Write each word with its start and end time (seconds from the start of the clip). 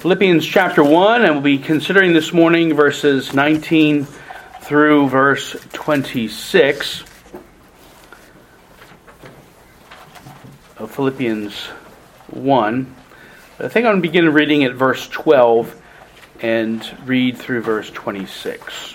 Philippians 0.00 0.46
chapter 0.46 0.82
1, 0.82 1.26
and 1.26 1.34
we'll 1.34 1.42
be 1.42 1.58
considering 1.58 2.14
this 2.14 2.32
morning 2.32 2.72
verses 2.72 3.34
19 3.34 4.06
through 4.62 5.10
verse 5.10 5.54
26 5.74 7.04
of 10.78 10.90
Philippians 10.90 11.66
1. 12.28 12.94
I 13.58 13.68
think 13.68 13.84
I'm 13.84 13.92
going 13.92 13.96
to 13.96 14.00
begin 14.00 14.32
reading 14.32 14.64
at 14.64 14.72
verse 14.72 15.06
12 15.06 15.78
and 16.40 16.96
read 17.04 17.36
through 17.36 17.60
verse 17.60 17.90
26. 17.90 18.94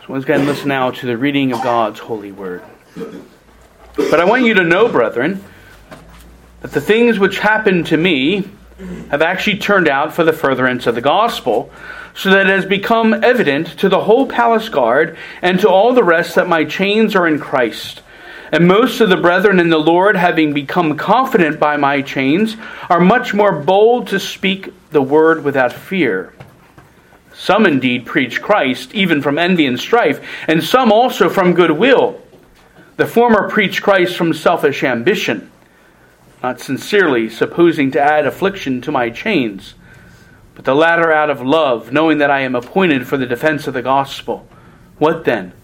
So 0.00 0.06
once 0.08 0.24
again, 0.24 0.46
listen 0.46 0.66
now 0.66 0.90
to 0.90 1.06
the 1.06 1.16
reading 1.16 1.52
of 1.52 1.62
God's 1.62 2.00
holy 2.00 2.32
word. 2.32 2.64
But 3.94 4.18
I 4.18 4.24
want 4.24 4.42
you 4.42 4.54
to 4.54 4.64
know, 4.64 4.88
brethren, 4.88 5.44
that 6.62 6.72
the 6.72 6.80
things 6.80 7.20
which 7.20 7.38
happened 7.38 7.86
to 7.86 7.96
me 7.96 8.50
have 9.10 9.22
actually 9.22 9.58
turned 9.58 9.88
out 9.88 10.12
for 10.12 10.24
the 10.24 10.32
furtherance 10.32 10.86
of 10.86 10.94
the 10.94 11.00
gospel, 11.00 11.70
so 12.14 12.30
that 12.30 12.46
it 12.46 12.50
has 12.50 12.64
become 12.64 13.12
evident 13.24 13.66
to 13.78 13.88
the 13.88 14.00
whole 14.00 14.26
palace 14.26 14.68
guard 14.68 15.16
and 15.42 15.58
to 15.60 15.68
all 15.68 15.94
the 15.94 16.04
rest 16.04 16.34
that 16.34 16.48
my 16.48 16.64
chains 16.64 17.14
are 17.14 17.26
in 17.26 17.38
Christ. 17.38 18.02
And 18.52 18.68
most 18.68 19.00
of 19.00 19.08
the 19.08 19.16
brethren 19.16 19.58
in 19.58 19.68
the 19.68 19.78
Lord, 19.78 20.16
having 20.16 20.52
become 20.52 20.96
confident 20.96 21.58
by 21.58 21.76
my 21.76 22.02
chains, 22.02 22.56
are 22.88 23.00
much 23.00 23.34
more 23.34 23.52
bold 23.52 24.06
to 24.08 24.20
speak 24.20 24.72
the 24.90 25.02
word 25.02 25.42
without 25.42 25.72
fear. 25.72 26.32
Some 27.32 27.66
indeed 27.66 28.06
preach 28.06 28.40
Christ, 28.40 28.94
even 28.94 29.20
from 29.20 29.38
envy 29.38 29.66
and 29.66 29.78
strife, 29.78 30.24
and 30.46 30.62
some 30.62 30.92
also 30.92 31.28
from 31.28 31.54
goodwill. 31.54 32.20
The 32.96 33.06
former 33.06 33.50
preach 33.50 33.82
Christ 33.82 34.16
from 34.16 34.32
selfish 34.32 34.84
ambition 34.84 35.50
not 36.44 36.60
sincerely, 36.60 37.30
supposing 37.30 37.90
to 37.90 37.98
add 37.98 38.26
affliction 38.26 38.78
to 38.82 38.92
my 38.92 39.08
chains, 39.08 39.72
but 40.54 40.66
the 40.66 40.74
latter 40.74 41.10
out 41.10 41.30
of 41.30 41.40
love, 41.40 41.90
knowing 41.90 42.18
that 42.18 42.30
I 42.30 42.40
am 42.40 42.54
appointed 42.54 43.08
for 43.08 43.16
the 43.16 43.24
defense 43.24 43.66
of 43.66 43.72
the 43.72 43.80
gospel. 43.80 44.46
What 44.98 45.24
then? 45.24 45.54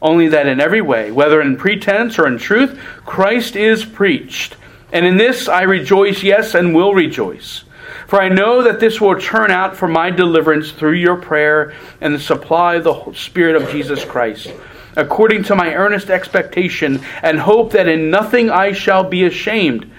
Only 0.00 0.28
that 0.28 0.46
in 0.46 0.60
every 0.60 0.80
way, 0.80 1.10
whether 1.10 1.40
in 1.40 1.56
pretense 1.56 2.20
or 2.20 2.28
in 2.28 2.38
truth, 2.38 2.78
Christ 3.04 3.56
is 3.56 3.84
preached. 3.84 4.56
And 4.92 5.04
in 5.04 5.16
this 5.16 5.48
I 5.48 5.62
rejoice, 5.62 6.22
yes, 6.22 6.54
and 6.54 6.72
will 6.72 6.94
rejoice. 6.94 7.64
For 8.06 8.22
I 8.22 8.28
know 8.28 8.62
that 8.62 8.78
this 8.78 9.00
will 9.00 9.18
turn 9.18 9.50
out 9.50 9.76
for 9.76 9.88
my 9.88 10.10
deliverance 10.10 10.70
through 10.70 10.92
your 10.92 11.16
prayer 11.16 11.74
and 12.00 12.14
the 12.14 12.20
supply 12.20 12.76
of 12.76 12.84
the 12.84 13.12
Spirit 13.14 13.60
of 13.60 13.72
Jesus 13.72 14.04
Christ, 14.04 14.52
according 14.94 15.42
to 15.44 15.56
my 15.56 15.74
earnest 15.74 16.10
expectation 16.10 17.04
and 17.24 17.40
hope 17.40 17.72
that 17.72 17.88
in 17.88 18.08
nothing 18.08 18.50
I 18.50 18.70
shall 18.70 19.02
be 19.02 19.24
ashamed 19.24 19.91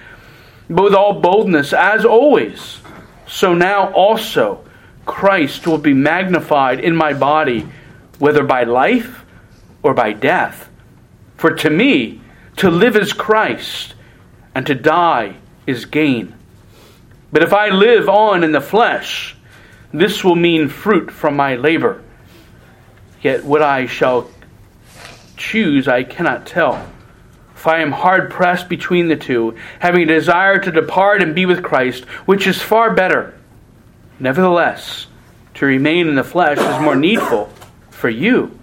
with 0.68 0.94
all 0.94 1.20
boldness, 1.20 1.72
as 1.72 2.04
always. 2.04 2.80
So 3.26 3.54
now 3.54 3.92
also 3.92 4.64
Christ 5.06 5.66
will 5.66 5.78
be 5.78 5.94
magnified 5.94 6.80
in 6.80 6.96
my 6.96 7.12
body, 7.12 7.68
whether 8.18 8.42
by 8.42 8.64
life 8.64 9.24
or 9.82 9.94
by 9.94 10.12
death. 10.12 10.68
For 11.36 11.50
to 11.50 11.70
me, 11.70 12.20
to 12.56 12.70
live 12.70 12.96
is 12.96 13.12
Christ, 13.12 13.94
and 14.54 14.66
to 14.66 14.74
die 14.74 15.36
is 15.66 15.84
gain. 15.84 16.34
But 17.32 17.42
if 17.42 17.52
I 17.52 17.68
live 17.70 18.08
on 18.08 18.44
in 18.44 18.52
the 18.52 18.60
flesh, 18.60 19.36
this 19.92 20.22
will 20.22 20.36
mean 20.36 20.68
fruit 20.68 21.10
from 21.10 21.36
my 21.36 21.56
labor. 21.56 22.02
Yet 23.20 23.44
what 23.44 23.62
I 23.62 23.86
shall 23.86 24.30
choose 25.36 25.88
I 25.88 26.04
cannot 26.04 26.46
tell. 26.46 26.88
For 27.64 27.70
I 27.70 27.80
am 27.80 27.92
hard 27.92 28.30
pressed 28.30 28.68
between 28.68 29.08
the 29.08 29.16
two, 29.16 29.56
having 29.78 30.02
a 30.02 30.14
desire 30.16 30.58
to 30.58 30.70
depart 30.70 31.22
and 31.22 31.34
be 31.34 31.46
with 31.46 31.62
Christ, 31.64 32.04
which 32.26 32.46
is 32.46 32.60
far 32.60 32.92
better. 32.92 33.40
Nevertheless, 34.20 35.06
to 35.54 35.64
remain 35.64 36.06
in 36.06 36.14
the 36.14 36.22
flesh 36.22 36.58
is 36.58 36.82
more 36.82 36.94
needful 36.94 37.50
for 37.88 38.10
you. 38.10 38.58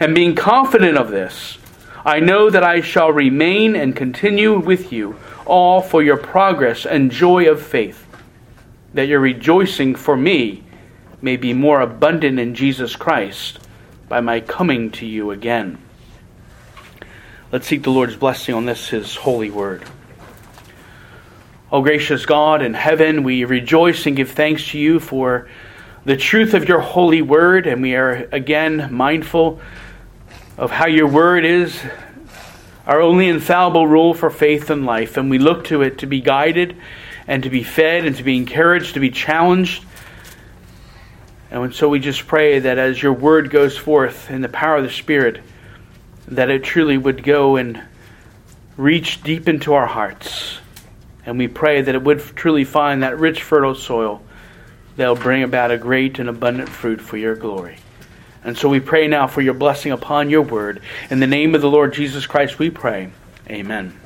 And 0.00 0.14
being 0.14 0.34
confident 0.34 0.98
of 0.98 1.10
this, 1.10 1.56
I 2.04 2.20
know 2.20 2.50
that 2.50 2.62
I 2.62 2.82
shall 2.82 3.10
remain 3.10 3.74
and 3.74 3.96
continue 3.96 4.58
with 4.58 4.92
you, 4.92 5.18
all 5.46 5.80
for 5.80 6.02
your 6.02 6.18
progress 6.18 6.84
and 6.84 7.10
joy 7.10 7.50
of 7.50 7.62
faith, 7.62 8.06
that 8.92 9.08
your 9.08 9.20
rejoicing 9.20 9.94
for 9.94 10.14
me 10.14 10.62
may 11.22 11.38
be 11.38 11.54
more 11.54 11.80
abundant 11.80 12.38
in 12.38 12.54
Jesus 12.54 12.96
Christ 12.96 13.60
by 14.10 14.20
my 14.20 14.40
coming 14.40 14.90
to 14.90 15.06
you 15.06 15.30
again. 15.30 15.78
Let's 17.56 17.68
seek 17.68 17.84
the 17.84 17.90
Lord's 17.90 18.16
blessing 18.16 18.54
on 18.54 18.66
this, 18.66 18.90
His 18.90 19.16
holy 19.16 19.48
word. 19.50 19.82
O 21.72 21.80
gracious 21.80 22.26
God 22.26 22.60
in 22.60 22.74
heaven, 22.74 23.22
we 23.22 23.46
rejoice 23.46 24.04
and 24.04 24.14
give 24.14 24.32
thanks 24.32 24.72
to 24.72 24.78
you 24.78 25.00
for 25.00 25.48
the 26.04 26.18
truth 26.18 26.52
of 26.52 26.68
your 26.68 26.80
holy 26.80 27.22
word, 27.22 27.66
and 27.66 27.80
we 27.80 27.94
are 27.94 28.28
again 28.30 28.92
mindful 28.92 29.62
of 30.58 30.70
how 30.70 30.86
your 30.86 31.06
word 31.06 31.46
is 31.46 31.82
our 32.86 33.00
only 33.00 33.26
infallible 33.26 33.86
rule 33.86 34.12
for 34.12 34.28
faith 34.28 34.68
and 34.68 34.84
life, 34.84 35.16
and 35.16 35.30
we 35.30 35.38
look 35.38 35.64
to 35.64 35.80
it 35.80 36.00
to 36.00 36.06
be 36.06 36.20
guided 36.20 36.76
and 37.26 37.42
to 37.44 37.48
be 37.48 37.62
fed 37.62 38.04
and 38.04 38.16
to 38.16 38.22
be 38.22 38.36
encouraged, 38.36 38.92
to 38.92 39.00
be 39.00 39.10
challenged. 39.10 39.82
And 41.50 41.74
so 41.74 41.88
we 41.88 42.00
just 42.00 42.26
pray 42.26 42.58
that 42.58 42.76
as 42.76 43.02
your 43.02 43.14
word 43.14 43.48
goes 43.48 43.78
forth 43.78 44.30
in 44.30 44.42
the 44.42 44.50
power 44.50 44.76
of 44.76 44.84
the 44.84 44.90
Spirit, 44.90 45.42
that 46.28 46.50
it 46.50 46.64
truly 46.64 46.98
would 46.98 47.22
go 47.22 47.56
and 47.56 47.82
reach 48.76 49.22
deep 49.22 49.48
into 49.48 49.74
our 49.74 49.86
hearts. 49.86 50.58
And 51.24 51.38
we 51.38 51.48
pray 51.48 51.80
that 51.82 51.94
it 51.94 52.02
would 52.02 52.20
truly 52.20 52.64
find 52.64 53.02
that 53.02 53.18
rich, 53.18 53.42
fertile 53.42 53.74
soil 53.74 54.22
that 54.96 55.08
will 55.08 55.16
bring 55.16 55.42
about 55.42 55.70
a 55.70 55.78
great 55.78 56.18
and 56.18 56.28
abundant 56.28 56.68
fruit 56.68 57.00
for 57.00 57.16
your 57.16 57.34
glory. 57.34 57.78
And 58.44 58.56
so 58.56 58.68
we 58.68 58.80
pray 58.80 59.08
now 59.08 59.26
for 59.26 59.40
your 59.40 59.54
blessing 59.54 59.92
upon 59.92 60.30
your 60.30 60.42
word. 60.42 60.80
In 61.10 61.20
the 61.20 61.26
name 61.26 61.54
of 61.54 61.60
the 61.60 61.70
Lord 61.70 61.92
Jesus 61.92 62.26
Christ, 62.26 62.58
we 62.58 62.70
pray. 62.70 63.10
Amen. 63.50 63.98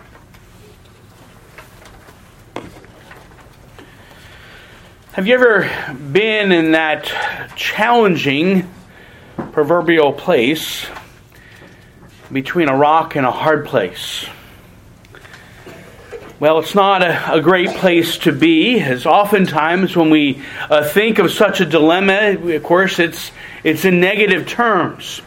Have 5.12 5.26
you 5.26 5.34
ever 5.34 5.94
been 5.94 6.52
in 6.52 6.72
that 6.72 7.04
challenging 7.56 8.72
proverbial 9.52 10.12
place 10.12 10.86
between 12.32 12.68
a 12.68 12.76
rock 12.76 13.16
and 13.16 13.26
a 13.26 13.30
hard 13.30 13.66
place. 13.66 14.26
Well, 16.38 16.58
it's 16.58 16.74
not 16.74 17.02
a, 17.02 17.34
a, 17.34 17.40
great 17.42 17.68
place 17.68 18.16
to 18.18 18.32
be, 18.32 18.80
as 18.80 19.04
oftentimes 19.04 19.94
when 19.94 20.08
we 20.08 20.42
uh, 20.70 20.88
think 20.88 21.18
of 21.18 21.30
such 21.30 21.60
a 21.60 21.66
dilemma, 21.66 22.30
of 22.30 22.62
course, 22.62 22.98
it's, 22.98 23.30
it's 23.62 23.84
in 23.84 24.00
negative 24.00 24.48
terms. 24.48 25.20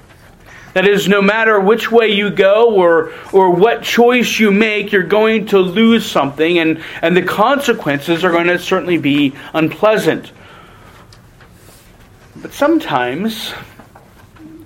That 0.73 0.87
is, 0.87 1.07
no 1.07 1.21
matter 1.21 1.59
which 1.59 1.91
way 1.91 2.07
you 2.07 2.31
go 2.31 2.73
or, 2.73 3.13
or 3.31 3.51
what 3.51 3.83
choice 3.83 4.39
you 4.39 4.49
make, 4.49 4.91
you're 4.91 5.03
going 5.03 5.45
to 5.47 5.59
lose 5.59 6.03
something, 6.03 6.57
and, 6.57 6.83
and 7.03 7.15
the 7.15 7.21
consequences 7.21 8.23
are 8.23 8.31
going 8.31 8.47
to 8.47 8.57
certainly 8.57 8.97
be 8.97 9.35
unpleasant. 9.53 10.31
But 12.35 12.53
sometimes 12.53 13.53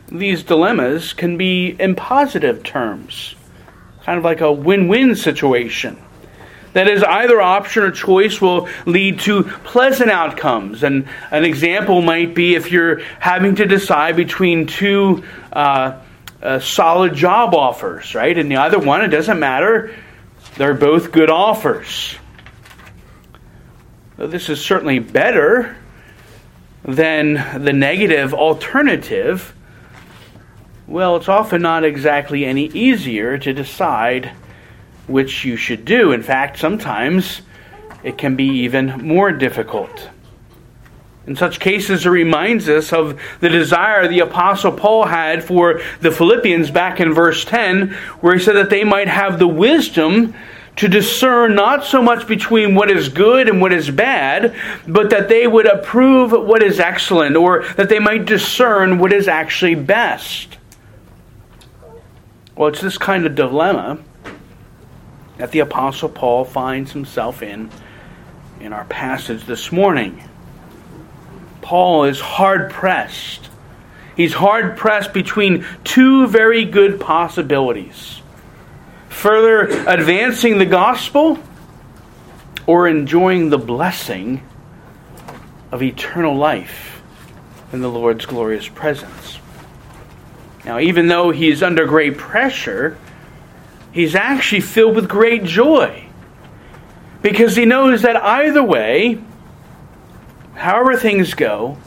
these 0.10 0.44
dilemmas 0.44 1.14
can 1.14 1.38
be 1.38 1.70
in 1.70 1.96
positive 1.96 2.64
terms, 2.64 3.36
kind 4.04 4.18
of 4.18 4.24
like 4.24 4.42
a 4.42 4.52
win 4.52 4.88
win 4.88 5.16
situation. 5.16 5.98
That 6.74 6.88
is, 6.88 7.02
either 7.02 7.42
option 7.42 7.84
or 7.84 7.92
choice 7.92 8.40
will 8.40 8.70
lead 8.86 9.22
to 9.22 9.44
pleasant 9.44 10.12
outcomes. 10.12 10.84
And 10.84 11.08
an 11.32 11.44
example 11.44 12.02
might 12.02 12.36
be 12.36 12.56
if 12.56 12.72
you're 12.72 13.00
having 13.20 13.56
to 13.56 13.66
decide 13.66 14.16
between 14.16 14.68
two 14.68 15.24
uh, 15.52 16.00
uh, 16.42 16.60
solid 16.60 17.16
job 17.16 17.56
offers, 17.56 18.14
right? 18.14 18.38
And 18.38 18.52
the 18.52 18.58
other 18.58 18.78
one, 18.78 19.02
it 19.02 19.08
doesn't 19.08 19.40
matter, 19.40 19.96
they're 20.58 20.76
both 20.76 21.12
good 21.12 21.32
offers. 21.32 22.16
this 24.18 24.50
is 24.50 24.64
certainly 24.64 25.00
better 25.00 25.76
than 26.84 27.64
the 27.64 27.74
negative 27.74 28.34
alternative 28.34 29.54
well, 30.88 31.18
it's 31.18 31.28
often 31.28 31.62
not 31.62 31.84
exactly 31.84 32.46
any 32.46 32.68
easier 32.68 33.38
to 33.38 33.54
decide 33.54 34.32
which 35.06 35.44
you 35.44 35.58
should 35.58 35.84
do. 35.84 36.14
In 36.14 36.24
fact, 36.24 36.58
sometimes 36.58 37.42
it 38.04 38.18
can 38.18 38.36
be 38.36 38.46
even 38.64 39.06
more 39.06 39.32
difficult. 39.32 40.10
In 41.26 41.36
such 41.36 41.60
cases, 41.60 42.06
it 42.06 42.10
reminds 42.10 42.70
us 42.70 42.94
of 42.94 43.20
the 43.42 43.50
desire 43.50 44.08
the 44.08 44.22
Apostle 44.22 44.72
Paul 44.72 45.06
had 45.06 45.44
for 45.44 45.82
the 46.00 46.12
Philippians 46.12 46.72
back 46.72 47.02
in 47.02 47.14
verse 47.14 47.44
10, 47.44 47.90
where 48.22 48.38
he 48.38 48.40
said 48.42 48.56
that 48.56 48.70
they 48.70 48.86
might 48.86 49.10
have 49.10 49.38
the 49.38 49.48
wisdom 49.48 50.34
to 50.78 50.88
discern 50.88 51.54
not 51.54 51.84
so 51.84 52.02
much 52.02 52.28
between 52.28 52.76
what 52.76 52.90
is 52.90 53.10
good 53.10 53.50
and 53.50 53.60
what 53.60 53.74
is 53.74 53.90
bad, 53.90 54.56
but 54.88 55.10
that 55.10 55.28
they 55.28 55.48
would 55.48 55.66
approve 55.66 56.32
what 56.32 56.64
is 56.64 56.80
excellent, 56.80 57.36
or 57.36 57.66
that 57.76 57.90
they 57.90 58.00
might 58.00 58.24
discern 58.26 59.00
what 59.00 59.12
is 59.12 59.28
actually 59.28 59.76
best. 59.76 60.58
Well, 62.58 62.70
it's 62.70 62.82
this 62.82 62.98
kind 62.98 63.28
of 63.28 63.36
dilemma 63.36 64.00
that 65.38 65.52
the 65.52 65.60
Apostle 65.60 66.10
Paul 66.10 66.44
finds 66.44 66.92
himself 66.92 67.44
in 67.44 67.70
in 68.60 68.74
our 68.74 68.86
passage 68.86 69.46
this 69.46 69.72
morning. 69.72 70.24
Paul 71.62 72.06
is 72.06 72.20
hard 72.20 72.72
pressed. 72.72 73.50
He's 74.16 74.34
hard 74.34 74.76
pressed 74.76 75.14
between 75.14 75.66
two 75.84 76.26
very 76.28 76.66
good 76.66 77.00
possibilities 77.00 78.22
further 79.10 79.62
advancing 79.88 80.58
the 80.60 80.66
gospel 80.66 81.40
or 82.66 82.88
enjoying 82.88 83.50
the 83.50 83.58
blessing 83.58 84.42
of 85.72 85.82
eternal 85.82 86.36
life 86.36 87.02
in 87.74 87.82
the 87.82 87.90
Lord's 87.90 88.26
glorious 88.26 88.68
presence. 88.68 89.40
Now, 90.68 90.80
even 90.80 91.08
though 91.08 91.32
he's 91.32 91.64
under 91.64 91.86
great 91.86 92.18
pressure, 92.18 92.98
he's 93.94 94.16
actually 94.16 94.60
filled 94.60 94.98
with 94.98 95.08
great 95.08 95.46
joy 95.46 96.10
because 97.22 97.56
he 97.56 97.64
knows 97.64 98.02
that 98.02 98.18
either 98.18 98.62
way, 98.62 99.18
however 100.56 100.98
things 100.98 101.34
go, 101.36 101.78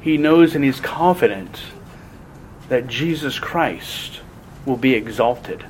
he 0.00 0.16
knows 0.16 0.54
and 0.54 0.64
he's 0.64 0.80
confident 0.80 1.60
that 2.70 2.86
Jesus 2.86 3.38
Christ 3.38 4.22
will 4.64 4.78
be 4.78 4.94
exalted. 4.94 5.66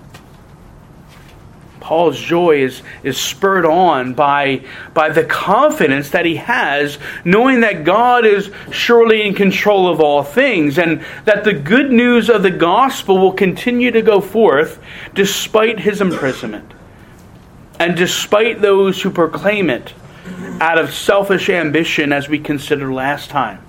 Paul's 1.85 2.19
joy 2.19 2.63
is, 2.63 2.81
is 3.03 3.21
spurred 3.21 3.67
on 3.67 4.15
by, 4.15 4.65
by 4.95 5.11
the 5.11 5.23
confidence 5.23 6.09
that 6.11 6.25
he 6.25 6.37
has, 6.37 6.97
knowing 7.27 7.61
that 7.61 7.85
God 7.85 8.25
is 8.25 8.51
surely 8.73 9.21
in 9.27 9.35
control 9.35 9.87
of 9.87 10.01
all 10.01 10.23
things, 10.23 10.79
and 10.79 11.05
that 11.27 11.45
the 11.45 11.53
good 11.53 11.93
news 11.93 12.31
of 12.31 12.43
the 12.43 12.51
gospel 12.51 13.19
will 13.19 13.35
continue 13.35 13.91
to 13.91 14.01
go 14.01 14.23
forth 14.23 14.83
despite 15.13 15.79
his 15.79 16.01
imprisonment, 16.01 16.73
and 17.79 17.95
despite 17.99 18.63
those 18.63 19.03
who 19.03 19.11
proclaim 19.11 19.69
it 19.69 19.93
out 20.63 20.79
of 20.79 20.95
selfish 20.95 21.51
ambition, 21.51 22.15
as 22.15 22.31
we 22.31 22.39
considered 22.39 22.95
last 22.95 23.29
time. 23.29 23.63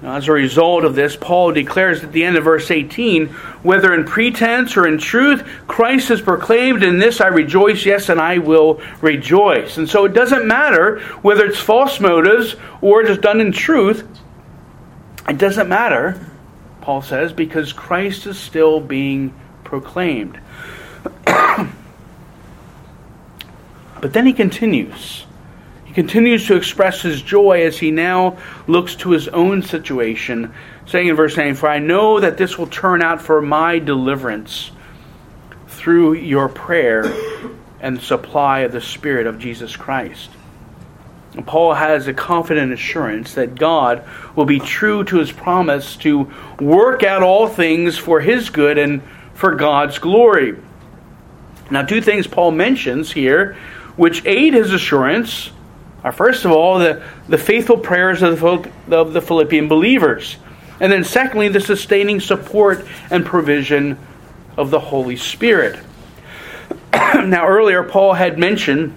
Now, 0.00 0.14
as 0.14 0.28
a 0.28 0.32
result 0.32 0.84
of 0.84 0.94
this, 0.94 1.16
Paul 1.16 1.52
declares 1.52 2.04
at 2.04 2.12
the 2.12 2.22
end 2.22 2.36
of 2.36 2.44
verse 2.44 2.70
18 2.70 3.26
whether 3.64 3.92
in 3.92 4.04
pretense 4.04 4.76
or 4.76 4.86
in 4.86 4.98
truth, 4.98 5.42
Christ 5.66 6.10
is 6.10 6.20
proclaimed, 6.20 6.84
in 6.84 7.00
this 7.00 7.20
I 7.20 7.26
rejoice, 7.26 7.84
yes, 7.84 8.08
and 8.08 8.20
I 8.20 8.38
will 8.38 8.80
rejoice. 9.00 9.76
And 9.76 9.88
so 9.88 10.04
it 10.04 10.12
doesn't 10.12 10.46
matter 10.46 11.00
whether 11.22 11.44
it's 11.44 11.58
false 11.58 11.98
motives 11.98 12.54
or 12.80 13.02
it 13.02 13.10
is 13.10 13.18
done 13.18 13.40
in 13.40 13.50
truth. 13.50 14.06
It 15.28 15.36
doesn't 15.36 15.68
matter, 15.68 16.24
Paul 16.80 17.02
says, 17.02 17.32
because 17.32 17.72
Christ 17.72 18.26
is 18.26 18.38
still 18.38 18.80
being 18.80 19.34
proclaimed. 19.64 20.38
but 21.24 21.72
then 24.00 24.26
he 24.26 24.32
continues 24.32 25.24
continues 25.94 26.46
to 26.46 26.56
express 26.56 27.02
his 27.02 27.22
joy 27.22 27.62
as 27.64 27.78
he 27.78 27.90
now 27.90 28.38
looks 28.66 28.94
to 28.96 29.10
his 29.10 29.28
own 29.28 29.62
situation, 29.62 30.52
saying 30.86 31.08
in 31.08 31.16
verse 31.16 31.36
9, 31.36 31.54
For 31.54 31.68
I 31.68 31.78
know 31.78 32.20
that 32.20 32.36
this 32.36 32.58
will 32.58 32.66
turn 32.66 33.02
out 33.02 33.22
for 33.22 33.40
my 33.40 33.78
deliverance 33.78 34.70
through 35.66 36.14
your 36.14 36.48
prayer 36.48 37.04
and 37.80 38.00
supply 38.00 38.60
of 38.60 38.72
the 38.72 38.80
Spirit 38.80 39.26
of 39.26 39.38
Jesus 39.38 39.76
Christ. 39.76 40.30
And 41.34 41.46
Paul 41.46 41.74
has 41.74 42.08
a 42.08 42.14
confident 42.14 42.72
assurance 42.72 43.34
that 43.34 43.54
God 43.54 44.04
will 44.34 44.44
be 44.44 44.58
true 44.58 45.04
to 45.04 45.18
his 45.18 45.30
promise 45.30 45.96
to 45.98 46.32
work 46.58 47.02
out 47.04 47.22
all 47.22 47.46
things 47.46 47.96
for 47.96 48.20
his 48.20 48.50
good 48.50 48.76
and 48.76 49.02
for 49.34 49.54
God's 49.54 49.98
glory. 49.98 50.56
Now, 51.70 51.82
two 51.82 52.00
things 52.00 52.26
Paul 52.26 52.50
mentions 52.50 53.12
here 53.12 53.56
which 53.96 54.24
aid 54.26 54.54
his 54.54 54.72
assurance 54.72 55.50
are 56.04 56.12
first 56.12 56.44
of 56.44 56.52
all 56.52 56.78
the, 56.78 57.02
the 57.28 57.38
faithful 57.38 57.76
prayers 57.76 58.22
of 58.22 58.40
the, 58.40 58.70
of 58.96 59.12
the 59.12 59.20
Philippian 59.20 59.68
believers. 59.68 60.36
And 60.80 60.92
then, 60.92 61.02
secondly, 61.02 61.48
the 61.48 61.60
sustaining 61.60 62.20
support 62.20 62.86
and 63.10 63.26
provision 63.26 63.98
of 64.56 64.70
the 64.70 64.78
Holy 64.78 65.16
Spirit. 65.16 65.78
now, 66.92 67.46
earlier, 67.46 67.82
Paul 67.82 68.14
had 68.14 68.38
mentioned 68.38 68.96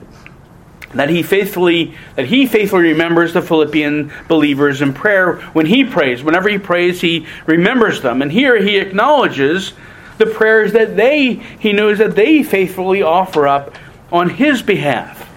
that 0.94 1.10
he 1.10 1.24
faithfully 1.24 1.96
that 2.16 2.26
he 2.26 2.46
faithfully 2.46 2.84
remembers 2.84 3.34
the 3.34 3.42
Philippian 3.42 4.12
believers 4.28 4.82
in 4.82 4.94
prayer 4.94 5.38
when 5.54 5.66
he 5.66 5.84
prays. 5.84 6.24
Whenever 6.24 6.50
he 6.50 6.58
prays, 6.58 7.02
he 7.02 7.26
remembers 7.46 8.02
them. 8.02 8.22
And 8.22 8.32
here 8.32 8.62
he 8.62 8.78
acknowledges 8.78 9.74
the 10.18 10.26
prayers 10.26 10.74
that 10.74 10.96
they 10.96 11.34
he 11.34 11.74
knows 11.74 11.98
that 12.00 12.16
they 12.16 12.44
faithfully 12.44 13.02
offer 13.02 13.48
up 13.48 13.76
on 14.12 14.30
his 14.30 14.62
behalf. 14.62 15.31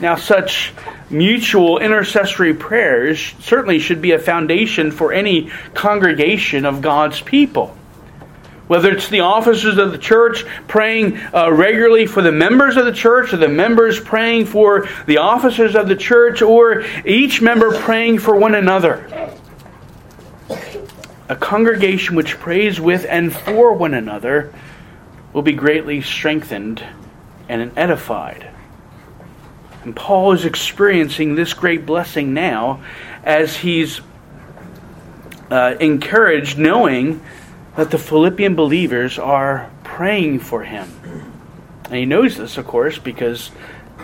Now, 0.00 0.16
such 0.16 0.72
mutual 1.08 1.78
intercessory 1.78 2.54
prayers 2.54 3.34
certainly 3.40 3.78
should 3.78 4.02
be 4.02 4.12
a 4.12 4.18
foundation 4.18 4.90
for 4.90 5.12
any 5.12 5.50
congregation 5.74 6.64
of 6.64 6.82
God's 6.82 7.20
people. 7.20 7.76
Whether 8.66 8.92
it's 8.92 9.08
the 9.08 9.20
officers 9.20 9.76
of 9.76 9.92
the 9.92 9.98
church 9.98 10.44
praying 10.66 11.18
uh, 11.34 11.52
regularly 11.52 12.06
for 12.06 12.22
the 12.22 12.32
members 12.32 12.76
of 12.76 12.86
the 12.86 12.92
church, 12.92 13.32
or 13.32 13.36
the 13.36 13.48
members 13.48 14.00
praying 14.00 14.46
for 14.46 14.88
the 15.06 15.18
officers 15.18 15.76
of 15.76 15.86
the 15.86 15.96
church, 15.96 16.40
or 16.40 16.84
each 17.04 17.42
member 17.42 17.78
praying 17.78 18.18
for 18.20 18.34
one 18.34 18.54
another. 18.54 19.30
A 21.28 21.36
congregation 21.36 22.16
which 22.16 22.38
prays 22.38 22.80
with 22.80 23.06
and 23.08 23.34
for 23.34 23.74
one 23.74 23.94
another 23.94 24.52
will 25.32 25.42
be 25.42 25.52
greatly 25.52 26.00
strengthened 26.00 26.82
and 27.48 27.70
edified. 27.76 28.48
And 29.84 29.94
Paul 29.94 30.32
is 30.32 30.44
experiencing 30.44 31.34
this 31.34 31.52
great 31.52 31.84
blessing 31.84 32.32
now 32.32 32.82
as 33.22 33.56
he's 33.56 34.00
uh, 35.50 35.76
encouraged, 35.78 36.58
knowing 36.58 37.22
that 37.76 37.90
the 37.90 37.98
Philippian 37.98 38.54
believers 38.54 39.18
are 39.18 39.70
praying 39.82 40.40
for 40.40 40.62
him. 40.62 40.88
And 41.84 41.94
he 41.94 42.06
knows 42.06 42.36
this, 42.36 42.56
of 42.56 42.66
course, 42.66 42.98
because 42.98 43.50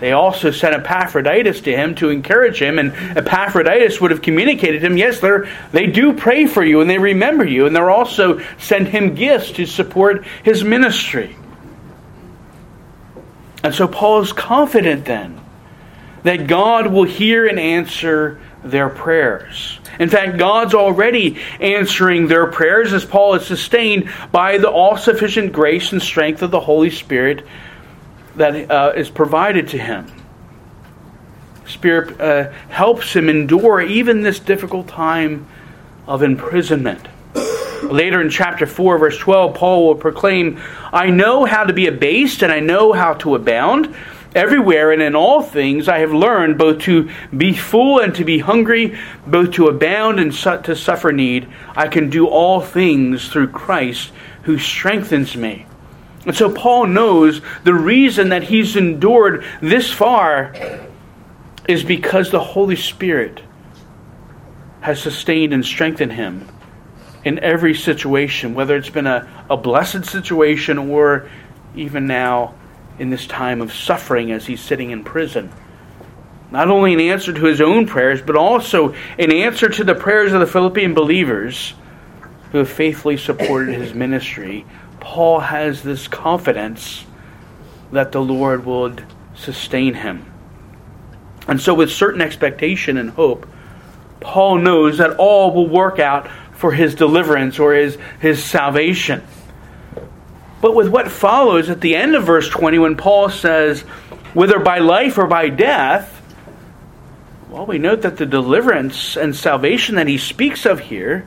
they 0.01 0.13
also 0.13 0.51
sent 0.51 0.75
Epaphroditus 0.75 1.63
to 1.63 1.75
him 1.75 1.95
to 1.97 2.11
encourage 2.11 2.61
him, 2.61 2.79
and 2.79 2.93
Epaphroditus 3.17 4.01
would 4.01 4.11
have 4.11 4.23
communicated 4.23 4.81
to 4.81 4.87
him, 4.87 4.97
yes, 4.97 5.21
they 5.21 5.31
they 5.73 5.87
do 5.87 6.13
pray 6.13 6.47
for 6.47 6.65
you 6.65 6.81
and 6.81 6.89
they 6.89 6.99
remember 6.99 7.45
you, 7.45 7.67
and 7.67 7.75
they're 7.75 7.91
also 7.91 8.41
sent 8.59 8.89
him 8.89 9.15
gifts 9.15 9.53
to 9.53 9.67
support 9.67 10.25
his 10.43 10.63
ministry. 10.63 11.37
And 13.63 13.75
so 13.75 13.89
Paul 13.89 14.21
is 14.21 14.33
confident 14.33 15.05
then 15.05 15.41
that 16.23 16.47
God 16.47 16.87
will 16.89 17.05
hear 17.05 17.47
and 17.47 17.59
answer 17.59 18.41
their 18.63 18.89
prayers. 18.89 19.79
In 19.99 20.09
fact, 20.09 20.39
God's 20.39 20.75
already 20.75 21.39
answering 21.61 22.27
their 22.27 22.47
prayers 22.47 22.93
as 22.93 23.05
Paul 23.05 23.35
is 23.35 23.47
sustained 23.47 24.11
by 24.31 24.59
the 24.59 24.71
all 24.71 24.97
sufficient 24.97 25.53
grace 25.53 25.93
and 25.93 26.03
strength 26.03 26.43
of 26.43 26.51
the 26.51 26.61
Holy 26.61 26.91
Spirit 26.91 27.47
that 28.37 28.71
uh, 28.71 28.93
is 28.97 29.11
provided 29.11 29.69
to 29.69 29.79
him. 29.79 30.07
Spirit 31.67 32.21
uh, 32.21 32.51
helps 32.69 33.15
him 33.15 33.29
endure 33.29 33.81
even 33.81 34.23
this 34.23 34.39
difficult 34.41 34.89
time 34.89 35.47
of 36.07 36.23
imprisonment. 36.23 37.07
Later 37.83 38.21
in 38.21 38.29
chapter 38.29 38.67
4, 38.67 38.99
verse 38.99 39.19
12, 39.19 39.55
Paul 39.55 39.87
will 39.87 39.95
proclaim, 39.95 40.61
I 40.93 41.11
know 41.11 41.45
how 41.45 41.65
to 41.65 41.73
be 41.73 41.87
abased 41.87 42.43
and 42.43 42.53
I 42.53 42.61
know 42.61 42.93
how 42.93 43.15
to 43.15 43.35
abound. 43.35 43.95
Everywhere 44.35 44.93
and 44.93 45.03
in 45.03 45.17
all 45.17 45.43
things 45.43 45.89
I 45.89 45.99
have 45.99 46.13
learned 46.13 46.57
both 46.57 46.81
to 46.83 47.11
be 47.37 47.53
full 47.53 47.99
and 47.99 48.15
to 48.15 48.25
be 48.25 48.39
hungry, 48.39 48.97
both 49.27 49.53
to 49.53 49.67
abound 49.67 50.21
and 50.21 50.33
to 50.33 50.77
suffer 50.77 51.11
need. 51.11 51.49
I 51.75 51.89
can 51.89 52.11
do 52.11 52.27
all 52.27 52.61
things 52.61 53.29
through 53.29 53.49
Christ 53.49 54.13
who 54.43 54.59
strengthens 54.59 55.37
me. 55.37 55.67
And 56.27 56.37
so 56.37 56.53
Paul 56.53 56.87
knows 56.87 57.41
the 57.65 57.75
reason 57.75 58.29
that 58.29 58.45
he's 58.45 58.77
endured 58.77 59.45
this 59.61 59.91
far 59.93 60.55
is 61.67 61.83
because 61.83 62.31
the 62.31 62.41
Holy 62.41 62.77
Spirit 62.77 63.43
has 64.81 65.01
sustained 65.03 65.53
and 65.53 65.65
strengthened 65.65 66.13
him 66.13 66.49
in 67.25 67.39
every 67.41 67.75
situation, 67.75 68.55
whether 68.55 68.77
it's 68.77 68.91
been 68.91 69.07
a, 69.07 69.45
a 69.51 69.57
blessed 69.57 70.05
situation 70.05 70.79
or 70.79 71.29
even 71.75 72.07
now 72.07 72.55
in 73.01 73.09
this 73.09 73.27
time 73.27 73.63
of 73.63 73.73
suffering 73.73 74.31
as 74.31 74.47
he's 74.47 74.61
sitting 74.61 74.91
in 74.91 75.03
prison. 75.03 75.51
Not 76.51 76.69
only 76.69 76.93
an 76.93 77.01
answer 77.01 77.33
to 77.33 77.45
his 77.47 77.61
own 77.61 77.87
prayers, 77.87 78.21
but 78.21 78.37
also 78.37 78.93
an 79.19 79.33
answer 79.33 79.71
to 79.71 79.85
the 79.85 79.95
prayers 79.95 80.35
of 80.35 80.41
the 80.41 80.47
Philippian 80.47 80.93
believers 80.93 81.73
who 82.53 82.59
have 82.59 82.69
faithfully 82.69 83.17
supported 83.17 83.75
his 83.75 83.95
ministry. 83.95 84.67
Paul 85.01 85.41
has 85.41 85.83
this 85.83 86.09
confidence 86.09 87.07
that 87.91 88.13
the 88.13 88.21
Lord 88.21 88.67
would 88.67 89.07
sustain 89.35 89.95
him. 89.95 90.27
And 91.49 91.59
so, 91.59 91.73
with 91.73 91.91
certain 91.91 92.21
expectation 92.21 92.99
and 92.99 93.11
hope, 93.11 93.47
Paul 94.21 94.59
knows 94.59 94.99
that 94.99 95.17
all 95.17 95.55
will 95.55 95.69
work 95.69 95.99
out 95.99 96.29
for 96.53 96.73
his 96.73 96.95
deliverance 96.95 97.59
or 97.59 97.73
his, 97.73 97.97
his 98.21 98.45
salvation. 98.45 99.23
But 100.61 100.75
with 100.75 100.89
what 100.89 101.11
follows 101.11 101.71
at 101.71 101.81
the 101.81 101.97
end 101.97 102.15
of 102.15 102.25
verse 102.25 102.49
20, 102.49 102.79
when 102.79 102.97
Paul 102.97 103.31
says, 103.31 103.81
whether 104.35 104.59
by 104.59 104.79
life 104.79 105.19
or 105.19 105.27
by 105.27 105.49
death, 105.49 106.17
well, 107.49 107.67
we 107.67 107.79
note 107.79 108.03
that 108.03 108.17
the 108.17 108.27
deliverance 108.27 109.17
and 109.17 109.35
salvation 109.35 109.97
that 109.97 110.07
he 110.07 110.19
speaks 110.19 110.67
of 110.67 110.79
here 110.81 111.27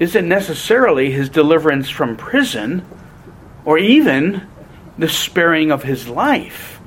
isn't 0.00 0.28
necessarily 0.28 1.10
his 1.10 1.28
deliverance 1.28 1.88
from 1.88 2.16
prison 2.16 2.84
or 3.64 3.78
even 3.78 4.46
the 4.98 5.08
sparing 5.08 5.70
of 5.70 5.82
his 5.82 6.08
life, 6.08 6.80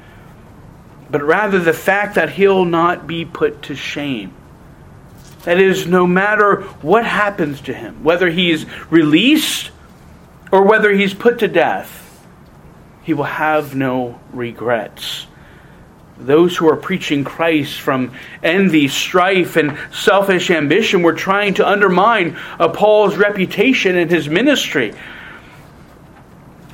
but 1.09 1.23
rather 1.23 1.59
the 1.59 1.73
fact 1.73 2.15
that 2.15 2.29
he'll 2.31 2.65
not 2.65 3.07
be 3.07 3.23
put 3.23 3.63
to 3.63 3.75
shame. 3.75 4.33
That 5.43 5.59
is, 5.59 5.87
no 5.87 6.05
matter 6.05 6.63
what 6.81 7.05
happens 7.05 7.61
to 7.61 7.73
him, 7.73 8.03
whether 8.03 8.29
he's 8.29 8.65
released 8.91 9.71
or 10.51 10.63
whether 10.63 10.91
he's 10.91 11.13
put 11.13 11.39
to 11.39 11.47
death, 11.47 12.25
he 13.03 13.13
will 13.13 13.23
have 13.23 13.75
no 13.75 14.19
regrets. 14.33 15.27
Those 16.17 16.57
who 16.57 16.67
are 16.67 16.75
preaching 16.75 17.23
Christ 17.23 17.79
from 17.79 18.11
envy, 18.43 18.87
strife, 18.87 19.55
and 19.55 19.77
selfish 19.93 20.51
ambition 20.51 21.01
were 21.01 21.13
trying 21.13 21.53
to 21.55 21.67
undermine 21.67 22.37
uh, 22.59 22.67
Paul's 22.69 23.15
reputation 23.15 23.95
and 23.95 24.11
his 24.11 24.27
ministry. 24.27 24.93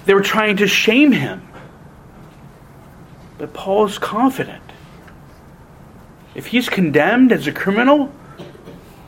They 0.06 0.14
were 0.14 0.22
trying 0.22 0.58
to 0.58 0.68
shame 0.68 1.12
him. 1.12 1.48
But 3.38 3.54
Paul's 3.54 4.00
confident. 4.00 4.64
If 6.34 6.48
he's 6.48 6.68
condemned 6.70 7.32
as 7.32 7.48
a 7.48 7.52
criminal, 7.52 8.12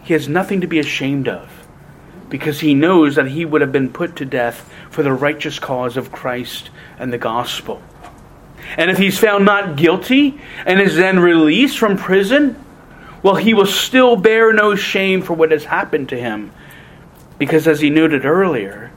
he 0.04 0.14
has 0.14 0.30
nothing 0.30 0.62
to 0.62 0.68
be 0.68 0.80
ashamed 0.80 1.28
of 1.28 1.57
because 2.29 2.60
he 2.60 2.74
knows 2.74 3.15
that 3.15 3.27
he 3.27 3.46
would 3.46 3.62
have 3.62 3.72
been 3.72 3.91
put 3.91 4.15
to 4.17 4.25
death 4.25 4.72
for 4.89 5.03
the 5.03 5.13
righteous 5.13 5.60
cause 5.60 5.98
of 5.98 6.12
Christ 6.12 6.69
and 7.00 7.12
the 7.12 7.17
gospel. 7.17 7.81
And 8.75 8.91
if 8.91 8.98
he's 8.98 9.19
found 9.19 9.46
not 9.46 9.77
guilty 9.77 10.39
and 10.65 10.81
is 10.81 10.96
then 10.96 11.19
released 11.19 11.77
from 11.77 11.98
prison, 11.98 12.62
well, 13.24 13.36
he 13.36 13.53
will 13.53 13.65
still 13.65 14.15
bear 14.15 14.51
no 14.51 14.75
shame 14.75 15.22
for 15.22 15.34
what 15.34 15.51
has 15.51 15.65
happened 15.65 16.10
to 16.10 16.19
him. 16.19 16.51
Because 17.38 17.67
as 17.67 17.79
he 17.79 17.89
noted 17.89 18.25
earlier, 18.25 18.91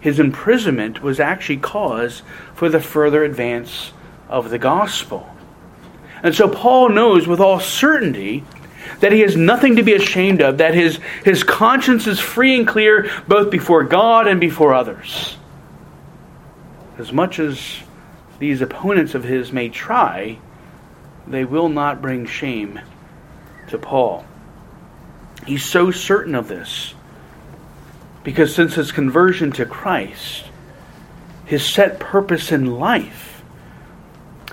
his 0.00 0.18
imprisonment 0.18 1.02
was 1.02 1.20
actually 1.20 1.58
cause 1.58 2.22
for 2.54 2.68
the 2.68 2.80
further 2.80 3.24
advance 3.24 3.92
of 4.28 4.50
the 4.50 4.58
gospel. 4.58 5.34
And 6.22 6.34
so 6.34 6.48
Paul 6.48 6.90
knows 6.90 7.26
with 7.26 7.40
all 7.40 7.60
certainty 7.60 8.44
that 8.98 9.12
he 9.12 9.20
has 9.20 9.36
nothing 9.36 9.76
to 9.76 9.82
be 9.82 9.94
ashamed 9.94 10.42
of, 10.42 10.58
that 10.58 10.74
his, 10.74 10.98
his 11.24 11.44
conscience 11.44 12.06
is 12.06 12.18
free 12.18 12.56
and 12.56 12.66
clear 12.66 13.10
both 13.28 13.50
before 13.50 13.84
God 13.84 14.26
and 14.26 14.40
before 14.40 14.74
others. 14.74 15.36
As 16.98 17.12
much 17.12 17.38
as 17.38 17.80
these 18.38 18.60
opponents 18.60 19.14
of 19.14 19.24
his 19.24 19.52
may 19.52 19.68
try, 19.68 20.38
they 21.26 21.44
will 21.44 21.68
not 21.68 22.02
bring 22.02 22.26
shame 22.26 22.80
to 23.68 23.78
Paul. 23.78 24.24
He's 25.46 25.64
so 25.64 25.90
certain 25.90 26.34
of 26.34 26.48
this 26.48 26.94
because 28.24 28.54
since 28.54 28.74
his 28.74 28.92
conversion 28.92 29.52
to 29.52 29.64
Christ, 29.64 30.44
his 31.46 31.66
set 31.66 31.98
purpose 31.98 32.52
in 32.52 32.78
life 32.78 33.42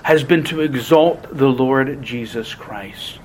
has 0.03 0.23
been 0.23 0.43
to 0.45 0.61
exalt 0.61 1.37
the 1.37 1.49
Lord 1.49 2.01
Jesus 2.01 2.55
Christ. 2.55 3.19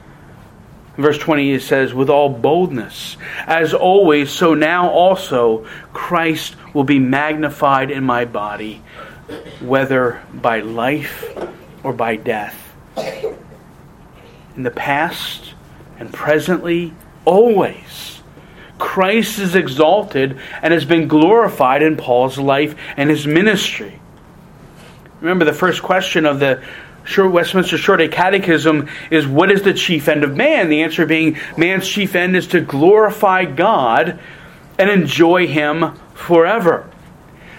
Verse 0.96 1.16
20 1.16 1.52
it 1.52 1.62
says, 1.62 1.94
With 1.94 2.10
all 2.10 2.28
boldness, 2.28 3.16
as 3.46 3.72
always, 3.72 4.30
so 4.30 4.54
now 4.54 4.90
also 4.90 5.66
Christ 5.92 6.56
will 6.74 6.84
be 6.84 6.98
magnified 6.98 7.90
in 7.90 8.04
my 8.04 8.24
body, 8.24 8.82
whether 9.60 10.22
by 10.34 10.60
life 10.60 11.32
or 11.82 11.92
by 11.92 12.16
death. 12.16 12.74
In 14.54 14.62
the 14.64 14.70
past 14.70 15.54
and 15.98 16.12
presently, 16.12 16.92
always, 17.24 18.20
Christ 18.78 19.38
is 19.38 19.54
exalted 19.54 20.38
and 20.60 20.74
has 20.74 20.84
been 20.84 21.08
glorified 21.08 21.82
in 21.82 21.96
Paul's 21.96 22.36
life 22.36 22.74
and 22.98 23.08
his 23.08 23.26
ministry. 23.26 23.98
Remember, 25.20 25.44
the 25.44 25.52
first 25.52 25.82
question 25.82 26.26
of 26.26 26.40
the 26.40 26.62
Westminster 27.16 27.78
Shorter 27.78 28.08
Catechism 28.08 28.88
is 29.10 29.26
what 29.26 29.50
is 29.50 29.62
the 29.62 29.74
chief 29.74 30.08
end 30.08 30.24
of 30.24 30.36
man? 30.36 30.68
The 30.68 30.82
answer 30.82 31.06
being 31.06 31.38
man's 31.56 31.88
chief 31.88 32.14
end 32.14 32.36
is 32.36 32.46
to 32.48 32.60
glorify 32.60 33.44
God 33.44 34.18
and 34.78 34.90
enjoy 34.90 35.46
Him 35.46 35.94
forever. 36.14 36.88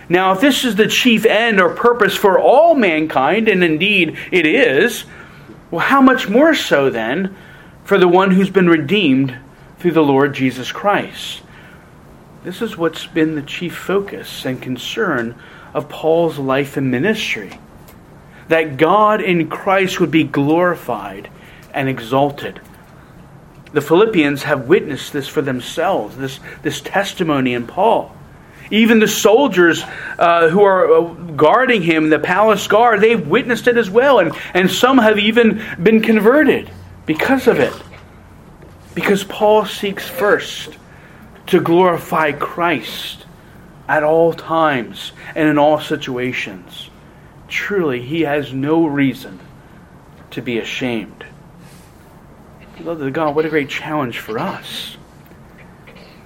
Now, 0.09 0.33
if 0.33 0.41
this 0.41 0.63
is 0.63 0.75
the 0.75 0.87
chief 0.87 1.25
end 1.25 1.61
or 1.61 1.73
purpose 1.73 2.15
for 2.15 2.39
all 2.39 2.75
mankind, 2.75 3.47
and 3.47 3.63
indeed 3.63 4.17
it 4.31 4.45
is, 4.45 5.05
well, 5.71 5.85
how 5.85 6.01
much 6.01 6.29
more 6.29 6.53
so 6.53 6.89
then 6.89 7.35
for 7.83 7.97
the 7.97 8.07
one 8.07 8.31
who's 8.31 8.49
been 8.49 8.69
redeemed 8.69 9.37
through 9.79 9.91
the 9.91 10.03
Lord 10.03 10.33
Jesus 10.33 10.71
Christ? 10.71 11.41
This 12.43 12.61
is 12.61 12.77
what's 12.77 13.07
been 13.07 13.35
the 13.35 13.41
chief 13.41 13.75
focus 13.75 14.45
and 14.45 14.61
concern 14.61 15.35
of 15.73 15.89
Paul's 15.89 16.37
life 16.37 16.75
and 16.75 16.91
ministry 16.91 17.57
that 18.47 18.77
God 18.77 19.21
in 19.21 19.49
Christ 19.49 19.99
would 19.99 20.11
be 20.11 20.23
glorified 20.23 21.29
and 21.73 21.89
exalted. 21.89 22.59
The 23.73 23.81
Philippians 23.81 24.43
have 24.43 24.67
witnessed 24.67 25.13
this 25.13 25.27
for 25.27 25.41
themselves, 25.41 26.15
this, 26.17 26.39
this 26.61 26.81
testimony 26.81 27.53
in 27.53 27.65
Paul. 27.65 28.15
Even 28.69 28.99
the 28.99 29.07
soldiers 29.07 29.83
uh, 30.17 30.49
who 30.49 30.63
are 30.63 30.91
uh, 30.91 31.01
guarding 31.35 31.81
him, 31.81 32.09
the 32.09 32.19
palace 32.19 32.67
guard, 32.67 33.01
they've 33.01 33.27
witnessed 33.27 33.67
it 33.67 33.77
as 33.77 33.89
well. 33.89 34.19
And, 34.19 34.33
and 34.53 34.69
some 34.69 34.97
have 34.99 35.19
even 35.19 35.63
been 35.81 36.01
converted 36.01 36.69
because 37.05 37.47
of 37.47 37.59
it. 37.59 37.73
Because 38.95 39.23
Paul 39.23 39.65
seeks 39.65 40.07
first 40.07 40.77
to 41.47 41.59
glorify 41.59 42.31
Christ 42.31 43.25
at 43.87 44.03
all 44.03 44.33
times 44.33 45.11
and 45.35 45.49
in 45.49 45.57
all 45.57 45.79
situations. 45.79 46.89
Truly, 47.53 48.01
he 48.01 48.21
has 48.21 48.51
no 48.51 48.87
reason 48.87 49.39
to 50.31 50.41
be 50.41 50.57
ashamed. 50.57 51.23
Beloved 52.79 53.13
God, 53.13 53.35
what 53.35 53.45
a 53.45 53.49
great 53.49 53.69
challenge 53.69 54.17
for 54.17 54.39
us 54.39 54.97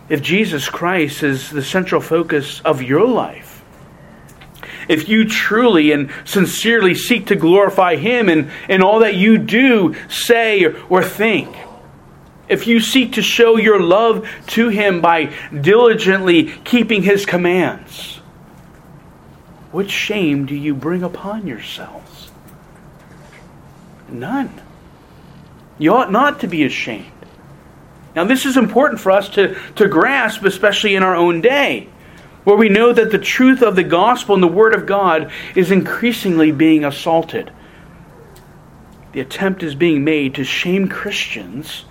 if 0.08 0.22
Jesus 0.22 0.70
Christ 0.70 1.24
is 1.24 1.50
the 1.50 1.62
central 1.62 2.00
focus 2.00 2.62
of 2.62 2.82
your 2.82 3.06
life, 3.06 3.62
if 4.88 5.10
you 5.10 5.28
truly 5.28 5.92
and 5.92 6.10
sincerely 6.24 6.96
seek 6.96 7.28
to 7.28 7.36
glorify 7.36 7.98
Him 7.98 8.30
in, 8.30 8.50
in 8.70 8.82
all 8.82 9.00
that 9.00 9.16
you 9.16 9.38
do, 9.38 9.96
say, 10.08 10.64
or 10.64 11.04
think, 11.04 11.54
if 12.48 12.68
you 12.68 12.80
seek 12.80 13.14
to 13.14 13.22
show 13.22 13.58
your 13.58 13.82
love 13.82 14.26
to 14.48 14.70
Him 14.70 15.02
by 15.02 15.34
diligently 15.54 16.46
keeping 16.64 17.04
His 17.04 17.26
commands, 17.26 18.17
what 19.72 19.90
shame 19.90 20.46
do 20.46 20.56
you 20.56 20.74
bring 20.74 21.04
upon 21.04 21.48
yourselves? 21.48 22.32
None. 24.10 24.62
You 25.78 25.94
ought 25.94 26.12
not 26.12 26.40
to 26.42 26.48
be 26.48 26.64
ashamed. 26.64 27.12
Now, 28.16 28.24
this 28.24 28.46
is 28.46 28.58
important 28.58 29.00
for 29.00 29.12
us 29.12 29.30
to, 29.30 29.56
to 29.76 29.88
grasp, 29.88 30.44
especially 30.44 30.96
in 30.96 31.04
our 31.04 31.16
own 31.16 31.42
day, 31.42 31.88
where 32.46 32.56
we 32.56 32.70
know 32.70 32.92
that 32.92 33.12
the 33.12 33.20
truth 33.20 33.62
of 33.62 33.76
the 33.76 33.84
gospel 33.84 34.34
and 34.34 34.44
the 34.44 34.48
word 34.48 34.74
of 34.74 34.86
God 34.86 35.32
is 35.54 35.70
increasingly 35.70 36.52
being 36.52 36.84
assaulted. 36.84 37.52
The 39.12 39.20
attempt 39.20 39.64
is 39.64 39.76
being 39.76 40.04
made 40.04 40.36
to 40.36 40.44
shame 40.44 40.88
Christians 40.88 41.86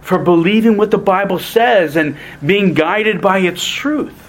for 0.00 0.18
believing 0.18 0.76
what 0.76 0.90
the 0.90 0.98
Bible 0.98 1.38
says 1.38 1.96
and 1.96 2.16
being 2.44 2.74
guided 2.74 3.20
by 3.20 3.38
its 3.38 3.66
truth. 3.66 4.27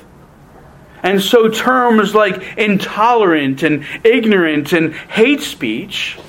And 1.02 1.22
so 1.22 1.50
terms 1.50 2.14
like 2.14 2.58
intolerant 2.58 3.64
and 3.64 3.86
ignorant 4.04 4.74
and 4.74 4.94
hate 4.94 5.42
speech 5.42 6.20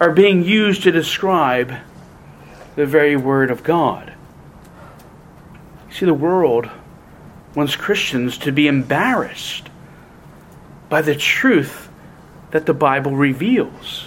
are 0.00 0.12
being 0.12 0.42
used 0.42 0.82
to 0.84 0.92
describe 0.92 1.72
the 2.74 2.86
very 2.86 3.16
Word 3.16 3.50
of 3.50 3.62
God. 3.62 4.12
See, 5.90 6.06
the 6.06 6.14
world 6.14 6.68
wants 7.54 7.76
Christians 7.76 8.36
to 8.38 8.52
be 8.52 8.68
embarrassed 8.68 9.70
by 10.88 11.02
the 11.02 11.16
truth 11.16 11.88
that 12.50 12.66
the 12.66 12.74
Bible 12.74 13.16
reveals. 13.16 14.06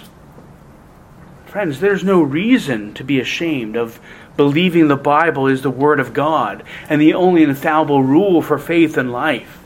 Friends, 1.46 1.80
there's 1.80 2.04
no 2.04 2.22
reason 2.22 2.94
to 2.94 3.02
be 3.02 3.18
ashamed 3.18 3.76
of 3.76 4.00
believing 4.36 4.88
the 4.88 4.96
Bible 4.96 5.46
is 5.46 5.62
the 5.62 5.70
Word 5.70 6.00
of 6.00 6.12
God 6.12 6.62
and 6.88 7.00
the 7.00 7.14
only 7.14 7.42
infallible 7.42 8.02
rule 8.02 8.42
for 8.42 8.58
faith 8.58 8.96
and 8.96 9.12
life. 9.12 9.58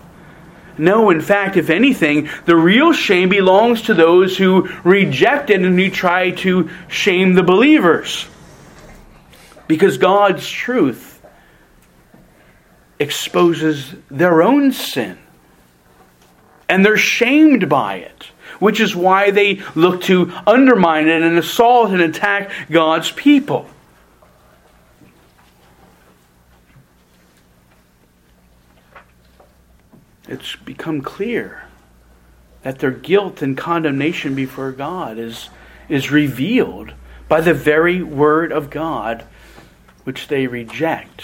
No, 0.77 1.11
in 1.11 1.21
fact, 1.21 1.57
if 1.57 1.71
anything, 1.71 2.29
the 2.47 2.57
real 2.57 2.93
shame 2.93 3.29
belongs 3.29 3.83
to 3.83 3.95
those 3.95 4.37
who 4.37 4.69
reject 4.83 5.51
it 5.51 5.63
and 5.63 5.79
who 5.79 5.91
try 5.91 6.33
to 6.33 6.69
shame 6.89 7.35
the 7.35 7.45
believers. 7.45 8.27
Because 9.69 9.99
God's 9.99 10.49
truth 10.49 11.15
exposes 12.99 13.95
their 14.11 14.43
own 14.43 14.73
sin. 14.73 15.19
And 16.69 16.85
they're 16.85 16.97
shamed 16.97 17.69
by 17.69 17.97
it, 17.97 18.25
which 18.59 18.81
is 18.81 18.97
why 18.97 19.31
they 19.31 19.63
look 19.75 20.03
to 20.03 20.33
undermine 20.47 21.09
it 21.09 21.23
and 21.23 21.39
assault 21.39 21.91
and 21.91 22.01
attack 22.01 22.51
God's 22.71 23.13
people. 23.13 23.69
It's 30.29 30.57
become 30.57 31.03
clear 31.03 31.65
that 32.63 32.79
their 32.79 32.91
guilt 32.91 33.43
and 33.43 33.57
condemnation 33.57 34.35
before 34.35 34.73
God 34.73 35.19
is, 35.19 35.51
is 35.89 36.11
revealed 36.11 36.95
by 37.29 37.41
the 37.41 37.55
very 37.55 38.03
word 38.03 38.53
of 38.53 38.71
God 38.71 39.25
which 40.05 40.29
they 40.29 40.47
reject. 40.47 41.23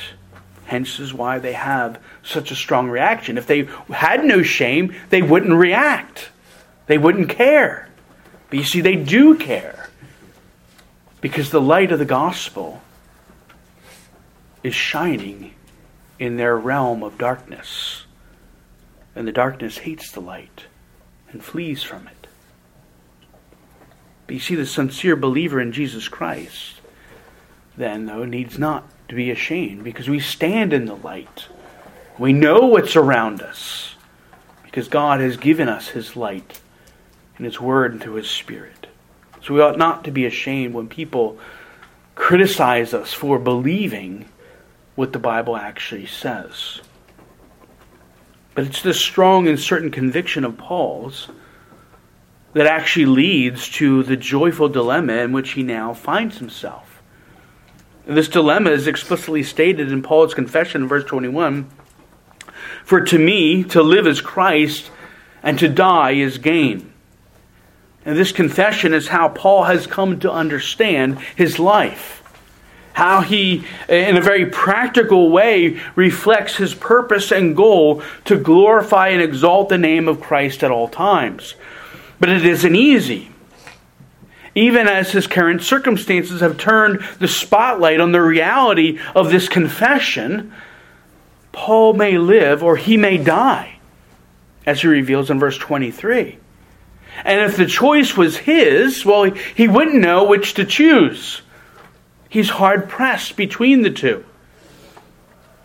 Hence 0.67 1.01
is 1.01 1.15
why 1.15 1.39
they 1.39 1.55
have 1.55 2.01
such 2.23 2.51
a 2.51 2.55
strong 2.55 2.91
reaction. 2.91 3.39
If 3.39 3.47
they 3.47 3.69
had 3.91 4.25
no 4.25 4.43
shame, 4.43 4.95
they 5.09 5.23
wouldn't 5.23 5.55
react. 5.55 6.31
They 6.87 6.99
wouldn't 6.99 7.29
care. 7.29 7.89
But 8.49 8.59
you 8.59 8.65
see, 8.65 8.81
they 8.81 8.97
do 8.97 9.37
care. 9.37 9.89
Because 11.21 11.51
the 11.51 11.61
light 11.61 11.93
of 11.93 11.99
the 11.99 12.05
gospel 12.05 12.83
is 14.63 14.75
shining 14.75 15.55
in 16.19 16.37
their 16.37 16.57
realm 16.57 17.03
of 17.03 17.19
darkness. 17.19 18.00
And 19.15 19.27
the 19.27 19.33
darkness 19.33 19.79
hates 19.79 20.11
the 20.11 20.21
light 20.21 20.67
and 21.31 21.43
flees 21.43 21.83
from 21.83 22.07
it. 22.07 22.27
But 24.27 24.35
you 24.35 24.41
see, 24.41 24.55
the 24.55 24.67
sincere 24.67 25.17
believer 25.17 25.61
in 25.61 25.73
Jesus 25.73 26.07
Christ, 26.09 26.81
then, 27.77 28.07
though, 28.07 28.25
needs 28.25 28.59
not 28.59 28.89
to 29.09 29.15
be 29.17 29.31
ashamed 29.31 29.83
because 29.83 30.09
we 30.09 30.21
stand 30.21 30.73
in 30.73 30.85
the 30.85 30.95
light. 30.95 31.47
We 32.19 32.33
know 32.33 32.61
what's 32.61 32.95
around 32.95 33.43
us 33.43 33.97
because 34.63 34.87
God 34.87 35.21
has 35.21 35.37
given 35.37 35.69
us 35.69 35.89
His 35.89 36.15
light 36.15 36.61
and 37.37 37.45
His 37.45 37.61
Word 37.61 37.93
and 37.93 38.01
through 38.01 38.15
His 38.15 38.31
Spirit. 38.31 38.87
So 39.43 39.55
we 39.55 39.61
ought 39.61 39.79
not 39.79 40.05
to 40.05 40.11
be 40.11 40.27
ashamed 40.27 40.75
when 40.75 40.89
people 40.89 41.39
criticize 42.15 42.95
us 42.95 43.13
for 43.13 43.39
believing 43.39 44.29
what 44.95 45.13
the 45.13 45.19
Bible 45.19 45.57
actually 45.57 46.07
says. 46.07 46.81
But 48.55 48.67
it's 48.67 48.83
this 48.83 49.01
strong 49.01 49.49
and 49.49 49.59
certain 49.59 49.91
conviction 49.91 50.45
of 50.45 50.59
Paul's 50.59 51.29
that 52.53 52.67
actually 52.67 53.07
leads 53.07 53.69
to 53.69 54.03
the 54.03 54.17
joyful 54.17 54.69
dilemma 54.69 55.15
in 55.15 55.33
which 55.33 55.53
he 55.53 55.63
now 55.63 55.95
finds 55.95 56.39
himself. 56.39 57.01
And 58.07 58.17
this 58.17 58.29
dilemma 58.29 58.71
is 58.71 58.87
explicitly 58.87 59.43
stated 59.43 59.93
in 59.93 60.03
Paul's 60.03 60.35
confession 60.35 60.83
in 60.83 60.89
verse 60.89 61.05
21 61.05 61.71
For 62.85 63.01
to 63.03 63.19
me, 63.19 63.63
to 63.65 63.83
live 63.83 64.07
is 64.07 64.21
Christ, 64.21 64.91
and 65.43 65.59
to 65.59 65.69
die 65.69 66.13
is 66.13 66.39
gain. 66.39 66.93
And 68.05 68.17
this 68.17 68.33
confession 68.33 68.95
is 68.95 69.09
how 69.09 69.29
Paul 69.29 69.65
has 69.65 69.87
come 69.87 70.19
to 70.21 70.33
understand 70.33 71.19
his 71.37 71.59
life 71.59 72.20
how 73.01 73.23
he, 73.23 73.65
in 73.89 74.19
a 74.19 74.21
very 74.21 74.45
practical 74.45 75.31
way, 75.31 75.81
reflects 75.97 76.57
his 76.57 76.75
purpose 76.75 77.33
and 77.33 77.57
goal 77.57 78.03
to 78.27 78.37
glorify 78.37 79.09
and 79.09 79.23
exalt 79.23 79.71
the 79.71 79.79
name 79.79 80.07
of 80.07 80.21
Christ 80.21 80.63
at 80.63 80.71
all 80.71 80.87
times. 80.87 81.55
But 82.21 82.29
it 82.29 82.45
isn't 82.45 82.77
easy. 82.77 83.33
Even 84.55 84.87
as 84.87 85.13
his 85.13 85.27
current 85.27 85.63
circumstances 85.63 86.43
have 86.43 86.59
turned 86.59 87.03
the 87.19 87.27
spotlight 87.27 88.01
on 88.01 88.13
the 88.13 88.21
reality 88.21 88.99
of 89.17 89.31
this 89.31 89.49
confession, 89.49 90.53
Paul 91.53 91.95
may 91.95 92.19
live 92.19 92.63
or 92.63 92.77
he 92.77 92.99
may 92.99 93.17
die, 93.17 93.79
as 94.67 94.83
he 94.83 94.89
reveals 94.89 95.31
in 95.31 95.41
verse 95.41 95.57
23. 95.57 96.37
And 97.25 97.41
if 97.41 97.57
the 97.57 97.65
choice 97.65 98.15
was 98.15 98.37
his, 98.37 99.07
well, 99.07 99.25
he 99.25 99.69
wouldn't 99.69 100.03
know 100.03 100.25
which 100.25 100.53
to 100.53 100.67
choose. 100.67 101.41
He's 102.31 102.51
hard 102.51 102.89
pressed 102.89 103.37
between 103.37 103.83
the 103.83 103.91
two. 103.91 104.25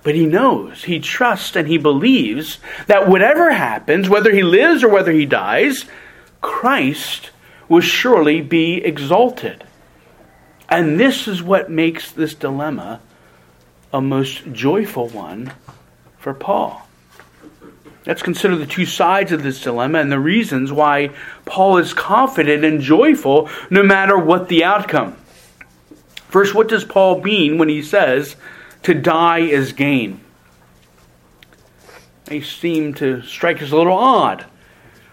But 0.03 0.15
he 0.15 0.25
knows, 0.25 0.83
he 0.83 0.99
trusts, 0.99 1.55
and 1.55 1.67
he 1.67 1.77
believes 1.77 2.57
that 2.87 3.07
whatever 3.07 3.51
happens, 3.51 4.09
whether 4.09 4.33
he 4.33 4.43
lives 4.43 4.83
or 4.83 4.89
whether 4.89 5.11
he 5.11 5.25
dies, 5.25 5.85
Christ 6.41 7.29
will 7.69 7.81
surely 7.81 8.41
be 8.41 8.83
exalted. 8.83 9.63
And 10.67 10.99
this 10.99 11.27
is 11.27 11.41
what 11.41 11.69
makes 11.69 12.11
this 12.11 12.33
dilemma 12.33 12.99
a 13.93 14.01
most 14.01 14.51
joyful 14.51 15.07
one 15.09 15.53
for 16.17 16.33
Paul. 16.33 16.87
Let's 18.07 18.21
consider 18.21 18.55
the 18.55 18.65
two 18.65 18.85
sides 18.85 19.31
of 19.31 19.43
this 19.43 19.61
dilemma 19.61 19.99
and 19.99 20.11
the 20.11 20.19
reasons 20.19 20.71
why 20.71 21.11
Paul 21.45 21.77
is 21.77 21.93
confident 21.93 22.63
and 22.63 22.81
joyful 22.81 23.49
no 23.69 23.83
matter 23.83 24.17
what 24.17 24.49
the 24.49 24.63
outcome. 24.63 25.15
First, 26.35 26.53
what 26.53 26.67
does 26.67 26.83
Paul 26.83 27.21
mean 27.21 27.57
when 27.57 27.69
he 27.69 27.81
says 27.81 28.35
to 28.83 28.93
die 28.93 29.39
is 29.39 29.71
gain? 29.71 30.19
They 32.25 32.41
seem 32.41 32.93
to 32.95 33.21
strike 33.21 33.61
us 33.61 33.71
a 33.71 33.77
little 33.77 33.97
odd. 33.97 34.45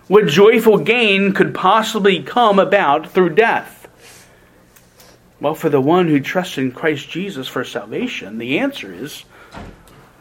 What 0.09 0.27
joyful 0.27 0.79
gain 0.79 1.33
could 1.33 1.55
possibly 1.55 2.25
come 2.25 2.59
about 2.59 3.09
through 3.11 3.37
death? 3.37 3.87
Well, 5.39 5.55
for 5.55 5.69
the 5.69 5.81
one 5.81 6.09
who 6.09 6.19
trusts 6.19 6.59
in 6.59 6.73
Christ 6.73 7.09
Jesus 7.09 7.47
for 7.47 7.63
salvation, 7.63 8.39
the 8.39 8.59
answer 8.59 8.93
is 8.93 9.25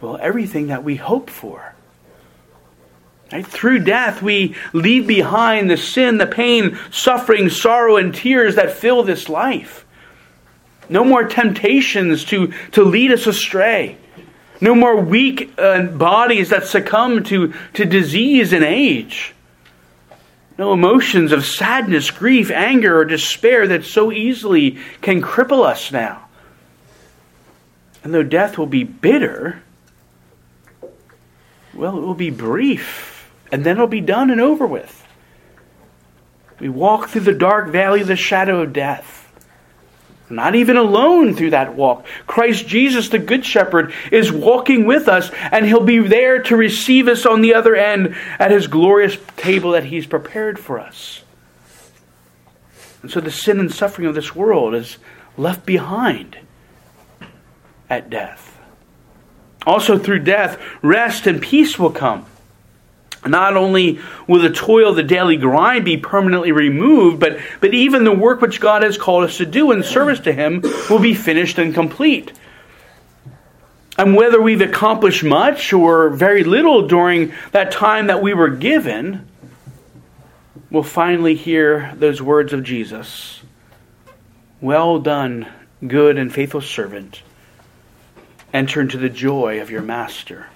well, 0.01 0.19
everything 0.21 0.67
that 0.67 0.83
we 0.83 0.97
hope 0.97 1.31
for. 1.31 1.73
Right? 3.31 3.47
Through 3.47 3.85
death, 3.85 4.21
we 4.21 4.55
leave 4.71 5.07
behind 5.07 5.67
the 5.67 5.77
sin, 5.77 6.19
the 6.19 6.27
pain, 6.27 6.77
suffering, 6.91 7.49
sorrow, 7.49 7.97
and 7.97 8.13
tears 8.13 8.53
that 8.53 8.73
fill 8.73 9.01
this 9.01 9.27
life. 9.27 9.87
No 10.91 11.05
more 11.05 11.23
temptations 11.23 12.25
to, 12.25 12.51
to 12.73 12.83
lead 12.83 13.13
us 13.13 13.25
astray. 13.25 13.97
No 14.59 14.75
more 14.75 14.97
weak 14.97 15.53
uh, 15.57 15.83
bodies 15.83 16.49
that 16.49 16.65
succumb 16.65 17.23
to, 17.23 17.53
to 17.75 17.85
disease 17.85 18.51
and 18.51 18.63
age. 18.63 19.33
No 20.57 20.73
emotions 20.73 21.31
of 21.31 21.45
sadness, 21.45 22.11
grief, 22.11 22.51
anger, 22.51 22.99
or 22.99 23.05
despair 23.05 23.67
that 23.67 23.85
so 23.85 24.11
easily 24.11 24.79
can 24.99 25.21
cripple 25.21 25.63
us 25.63 25.93
now. 25.93 26.27
And 28.03 28.13
though 28.13 28.21
death 28.21 28.57
will 28.57 28.67
be 28.67 28.83
bitter, 28.83 29.63
well, 31.73 31.97
it 31.97 32.01
will 32.01 32.15
be 32.15 32.31
brief, 32.31 33.31
and 33.49 33.63
then 33.63 33.77
it'll 33.77 33.87
be 33.87 34.01
done 34.01 34.29
and 34.29 34.41
over 34.41 34.67
with. 34.67 35.07
We 36.59 36.67
walk 36.67 37.07
through 37.07 37.21
the 37.21 37.33
dark 37.33 37.69
valley 37.69 38.01
of 38.01 38.07
the 38.07 38.17
shadow 38.17 38.61
of 38.61 38.73
death 38.73 39.20
not 40.31 40.55
even 40.55 40.77
alone 40.77 41.35
through 41.35 41.51
that 41.51 41.75
walk. 41.75 42.05
Christ 42.27 42.67
Jesus, 42.67 43.09
the 43.09 43.19
Good 43.19 43.45
Shepherd, 43.45 43.93
is 44.11 44.31
walking 44.31 44.85
with 44.85 45.07
us, 45.07 45.29
and 45.51 45.65
He'll 45.65 45.83
be 45.83 45.99
there 45.99 46.41
to 46.43 46.55
receive 46.55 47.07
us 47.07 47.25
on 47.25 47.41
the 47.41 47.53
other 47.53 47.75
end 47.75 48.15
at 48.39 48.51
His 48.51 48.67
glorious 48.67 49.17
table 49.37 49.71
that 49.71 49.85
He's 49.85 50.05
prepared 50.05 50.57
for 50.57 50.79
us. 50.79 51.23
And 53.01 53.11
so 53.11 53.19
the 53.19 53.31
sin 53.31 53.59
and 53.59 53.73
suffering 53.73 54.07
of 54.07 54.15
this 54.15 54.35
world 54.35 54.75
is 54.75 54.97
left 55.37 55.65
behind 55.65 56.37
at 57.89 58.09
death. 58.09 58.57
Also, 59.65 59.97
through 59.97 60.19
death, 60.19 60.59
rest 60.81 61.27
and 61.27 61.41
peace 61.41 61.77
will 61.77 61.91
come. 61.91 62.25
Not 63.25 63.55
only 63.55 63.99
will 64.27 64.41
the 64.41 64.49
toil, 64.49 64.93
the 64.93 65.03
daily 65.03 65.37
grind 65.37 65.85
be 65.85 65.97
permanently 65.97 66.51
removed, 66.51 67.19
but, 67.19 67.39
but 67.59 67.73
even 67.73 68.03
the 68.03 68.11
work 68.11 68.41
which 68.41 68.59
God 68.59 68.81
has 68.81 68.97
called 68.97 69.23
us 69.25 69.37
to 69.37 69.45
do 69.45 69.71
in 69.71 69.83
service 69.83 70.19
to 70.21 70.33
Him 70.33 70.61
will 70.89 70.99
be 70.99 71.13
finished 71.13 71.59
and 71.59 71.73
complete. 71.73 72.33
And 73.97 74.15
whether 74.15 74.41
we've 74.41 74.61
accomplished 74.61 75.23
much 75.23 75.71
or 75.71 76.09
very 76.09 76.43
little 76.43 76.87
during 76.87 77.33
that 77.51 77.71
time 77.71 78.07
that 78.07 78.23
we 78.23 78.33
were 78.33 78.49
given, 78.49 79.27
we'll 80.71 80.81
finally 80.81 81.35
hear 81.35 81.93
those 81.95 82.21
words 82.21 82.53
of 82.53 82.63
Jesus 82.63 83.41
Well 84.59 84.97
done, 84.97 85.47
good 85.85 86.17
and 86.17 86.33
faithful 86.33 86.61
servant. 86.61 87.21
Enter 88.51 88.81
into 88.81 88.97
the 88.97 89.09
joy 89.09 89.61
of 89.61 89.69
your 89.69 89.81
master. 89.83 90.47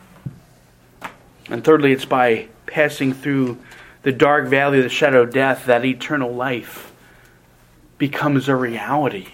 And 1.47 1.63
thirdly, 1.63 1.91
it's 1.91 2.06
by 2.06 2.47
passing 2.65 3.13
through 3.13 3.58
the 4.04 4.12
dark 4.12 4.47
valley 4.47 4.78
of 4.78 4.84
the 4.84 4.89
shadow 4.89 5.23
of 5.23 5.34
death, 5.34 5.65
that 5.65 5.86
eternal 5.86 6.34
life 6.34 6.93
becomes 7.97 8.47
a 8.47 8.56
reality. 8.56 9.28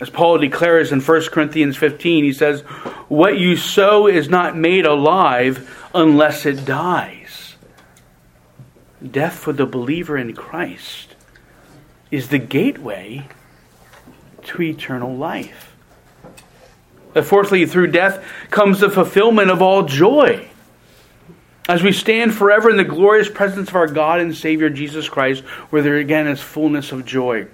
As 0.00 0.10
Paul 0.10 0.38
declares 0.38 0.90
in 0.92 1.00
1 1.00 1.22
Corinthians 1.30 1.76
15, 1.76 2.24
he 2.24 2.32
says, 2.32 2.62
What 3.08 3.38
you 3.38 3.56
sow 3.56 4.06
is 4.06 4.28
not 4.28 4.56
made 4.56 4.84
alive 4.84 5.88
unless 5.94 6.44
it 6.44 6.64
dies. 6.64 7.54
Death 9.08 9.34
for 9.34 9.52
the 9.52 9.66
believer 9.66 10.16
in 10.16 10.34
Christ 10.34 11.14
is 12.10 12.28
the 12.28 12.38
gateway 12.38 13.28
to 14.44 14.62
eternal 14.62 15.16
life. 15.16 15.74
But 17.12 17.24
fourthly, 17.24 17.66
through 17.66 17.88
death 17.88 18.24
comes 18.50 18.80
the 18.80 18.90
fulfillment 18.90 19.50
of 19.50 19.60
all 19.60 19.82
joy. 19.82 20.48
As 21.68 21.82
we 21.82 21.92
stand 21.92 22.34
forever 22.34 22.70
in 22.70 22.76
the 22.76 22.84
glorious 22.84 23.28
presence 23.28 23.68
of 23.68 23.76
our 23.76 23.86
God 23.86 24.20
and 24.20 24.34
Savior 24.34 24.68
Jesus 24.68 25.08
Christ, 25.08 25.44
where 25.70 25.82
there 25.82 25.96
again 25.96 26.26
is 26.26 26.40
fullness 26.40 26.92
of 26.92 27.04
joy. 27.04 27.46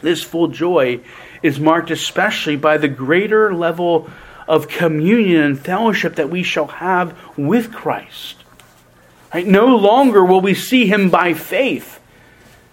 This 0.00 0.22
full 0.22 0.48
joy 0.48 1.00
is 1.42 1.60
marked 1.60 1.90
especially 1.90 2.56
by 2.56 2.78
the 2.78 2.88
greater 2.88 3.54
level 3.54 4.08
of 4.48 4.68
communion 4.68 5.42
and 5.42 5.60
fellowship 5.60 6.16
that 6.16 6.30
we 6.30 6.42
shall 6.42 6.66
have 6.66 7.16
with 7.36 7.72
Christ. 7.72 8.36
Right? 9.32 9.46
No 9.46 9.76
longer 9.76 10.24
will 10.24 10.40
we 10.40 10.54
see 10.54 10.86
him 10.86 11.10
by 11.10 11.34
faith. 11.34 12.00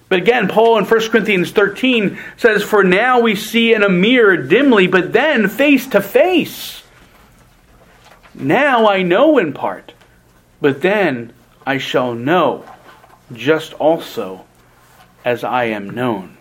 But 0.10 0.19
again, 0.19 0.47
Paul 0.47 0.77
in 0.77 0.86
1 0.86 1.10
Corinthians 1.10 1.51
13 1.51 2.17
says, 2.38 2.63
For 2.63 2.83
now 2.83 3.19
we 3.19 3.36
see 3.36 3.73
in 3.73 3.83
a 3.83 3.89
mirror 3.89 4.38
dimly, 4.38 4.88
but 4.88 5.12
then 5.12 5.49
face 5.49 5.86
to 5.88 6.01
face. 6.01 6.81
Now 8.33 8.88
I 8.88 9.01
know 9.01 9.38
in 9.38 9.51
part 9.51 9.93
but 10.61 10.81
then 10.81 11.33
I 11.65 11.77
shall 11.77 12.13
know, 12.13 12.65
just 13.33 13.73
also 13.73 14.45
as 15.25 15.43
I 15.43 15.65
am 15.65 15.89
known. 15.89 16.37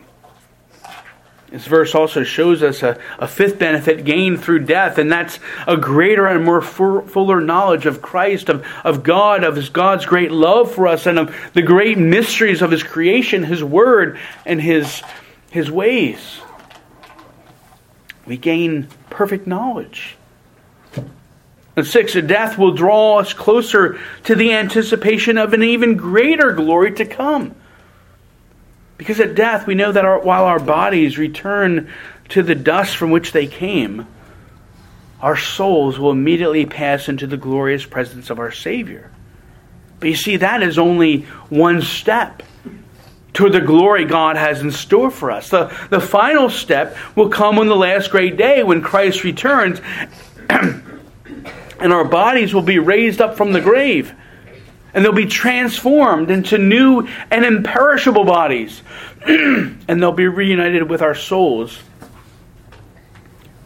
This 1.51 1.67
verse 1.67 1.95
also 1.95 2.25
shows 2.25 2.63
us 2.63 2.83
a, 2.83 2.99
a 3.19 3.29
fifth 3.29 3.59
benefit 3.59 4.05
gained 4.05 4.43
through 4.43 4.65
death, 4.65 4.99
and 4.99 5.11
that's 5.11 5.39
a 5.67 5.77
greater 5.77 6.27
and 6.27 6.45
more 6.45 6.61
fuller 6.61 7.41
knowledge 7.41 7.87
of 7.87 8.03
Christ, 8.03 8.49
of, 8.49 8.67
of 8.83 9.05
God, 9.05 9.45
of 9.45 9.55
his 9.55 9.69
God's 9.69 10.07
great 10.07 10.33
love 10.33 10.75
for 10.75 10.89
us, 10.89 11.07
and 11.07 11.19
of 11.19 11.35
the 11.55 11.63
great 11.63 11.99
mysteries 11.99 12.63
of 12.63 12.73
his 12.73 12.83
creation, 12.83 13.45
his 13.45 13.63
word, 13.63 14.19
and 14.45 14.61
his, 14.61 15.03
his 15.51 15.71
ways. 15.71 16.41
We 18.27 18.37
gain 18.37 18.89
perfect 19.09 19.47
knowledge. 19.47 20.17
And 21.77 21.87
six, 21.87 22.15
death 22.15 22.57
will 22.57 22.73
draw 22.73 23.19
us 23.19 23.35
closer 23.35 24.01
to 24.25 24.35
the 24.35 24.55
anticipation 24.55 25.37
of 25.37 25.53
an 25.53 25.63
even 25.63 25.97
greater 25.97 26.53
glory 26.53 26.93
to 26.93 27.05
come. 27.05 27.55
Because 28.97 29.21
at 29.21 29.35
death, 29.35 29.67
we 29.67 29.75
know 29.75 29.93
that 29.93 30.07
our, 30.07 30.19
while 30.19 30.45
our 30.45 30.59
bodies 30.59 31.19
return 31.19 31.93
to 32.31 32.43
the 32.43 32.55
dust 32.55 32.97
from 32.97 33.11
which 33.11 33.33
they 33.33 33.47
came, 33.47 34.07
our 35.21 35.37
souls 35.37 35.99
will 35.99 36.11
immediately 36.11 36.65
pass 36.65 37.11
into 37.11 37.27
the 37.27 37.37
glorious 37.37 37.85
presence 37.85 38.31
of 38.31 38.39
our 38.39 38.51
Savior. 38.51 39.11
But 40.01 40.09
you 40.09 40.17
see, 40.17 40.39
that 40.39 40.63
is 40.63 40.79
only 40.79 41.23
one 41.51 41.83
step 41.83 42.43
to 43.35 43.51
the 43.51 43.61
glory 43.61 44.07
God 44.07 44.37
has 44.37 44.63
in 44.63 44.71
store 44.71 45.11
for 45.11 45.31
us. 45.31 45.51
The, 45.51 45.67
the 45.91 46.01
final 46.01 46.49
step 46.49 46.97
will 47.15 47.29
come 47.29 47.59
on 47.59 47.67
the 47.67 47.77
last 47.77 48.11
great 48.11 48.39
day 48.39 48.63
when 48.63 48.81
Christ 48.81 49.25
returns. 49.25 49.81
and 51.81 51.93
our 51.93 52.05
bodies 52.05 52.55
will 52.55 52.63
be 52.63 52.79
raised 52.79 53.21
up 53.21 53.37
from 53.37 53.53
the 53.53 53.61
grave. 53.61 54.15
And 54.95 55.05
they'll 55.05 55.13
be 55.13 55.27
transformed 55.27 56.31
into 56.31 56.57
new 56.57 57.07
and 57.31 57.45
imperishable 57.45 58.25
bodies. 58.25 58.83
and 59.27 60.03
they'll 60.03 60.13
be 60.13 60.29
reunited 60.29 60.89
with 60.89 61.03
our 61.03 61.15
souls 61.15 61.81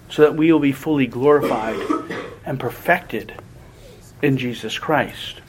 so 0.09 0.23
that 0.23 0.35
we 0.35 0.53
will 0.53 0.61
be 0.61 0.73
fully 0.73 1.07
glorified 1.07 1.79
and 2.45 2.59
perfected 2.59 3.33
in 4.23 4.37
Jesus 4.37 4.79
Christ. 4.79 5.41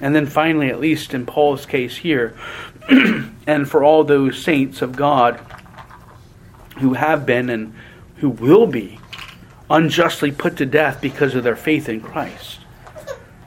And 0.00 0.14
then 0.14 0.26
finally, 0.26 0.68
at 0.68 0.80
least 0.80 1.14
in 1.14 1.26
Paul's 1.26 1.66
case 1.66 1.96
here, 1.96 2.36
and 2.88 3.68
for 3.68 3.84
all 3.84 4.04
those 4.04 4.42
saints 4.42 4.82
of 4.82 4.96
God 4.96 5.40
who 6.78 6.94
have 6.94 7.26
been 7.26 7.50
and 7.50 7.74
who 8.16 8.30
will 8.30 8.66
be 8.66 8.98
unjustly 9.70 10.32
put 10.32 10.56
to 10.56 10.66
death 10.66 11.00
because 11.00 11.34
of 11.34 11.44
their 11.44 11.56
faith 11.56 11.88
in 11.88 12.00
Christ. 12.00 12.60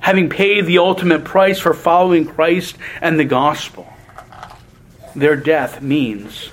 Having 0.01 0.29
paid 0.29 0.65
the 0.65 0.79
ultimate 0.79 1.23
price 1.23 1.59
for 1.59 1.73
following 1.73 2.25
Christ 2.25 2.77
and 3.01 3.19
the 3.19 3.25
gospel, 3.25 3.91
their 5.15 5.35
death 5.35 5.81
means 5.81 6.49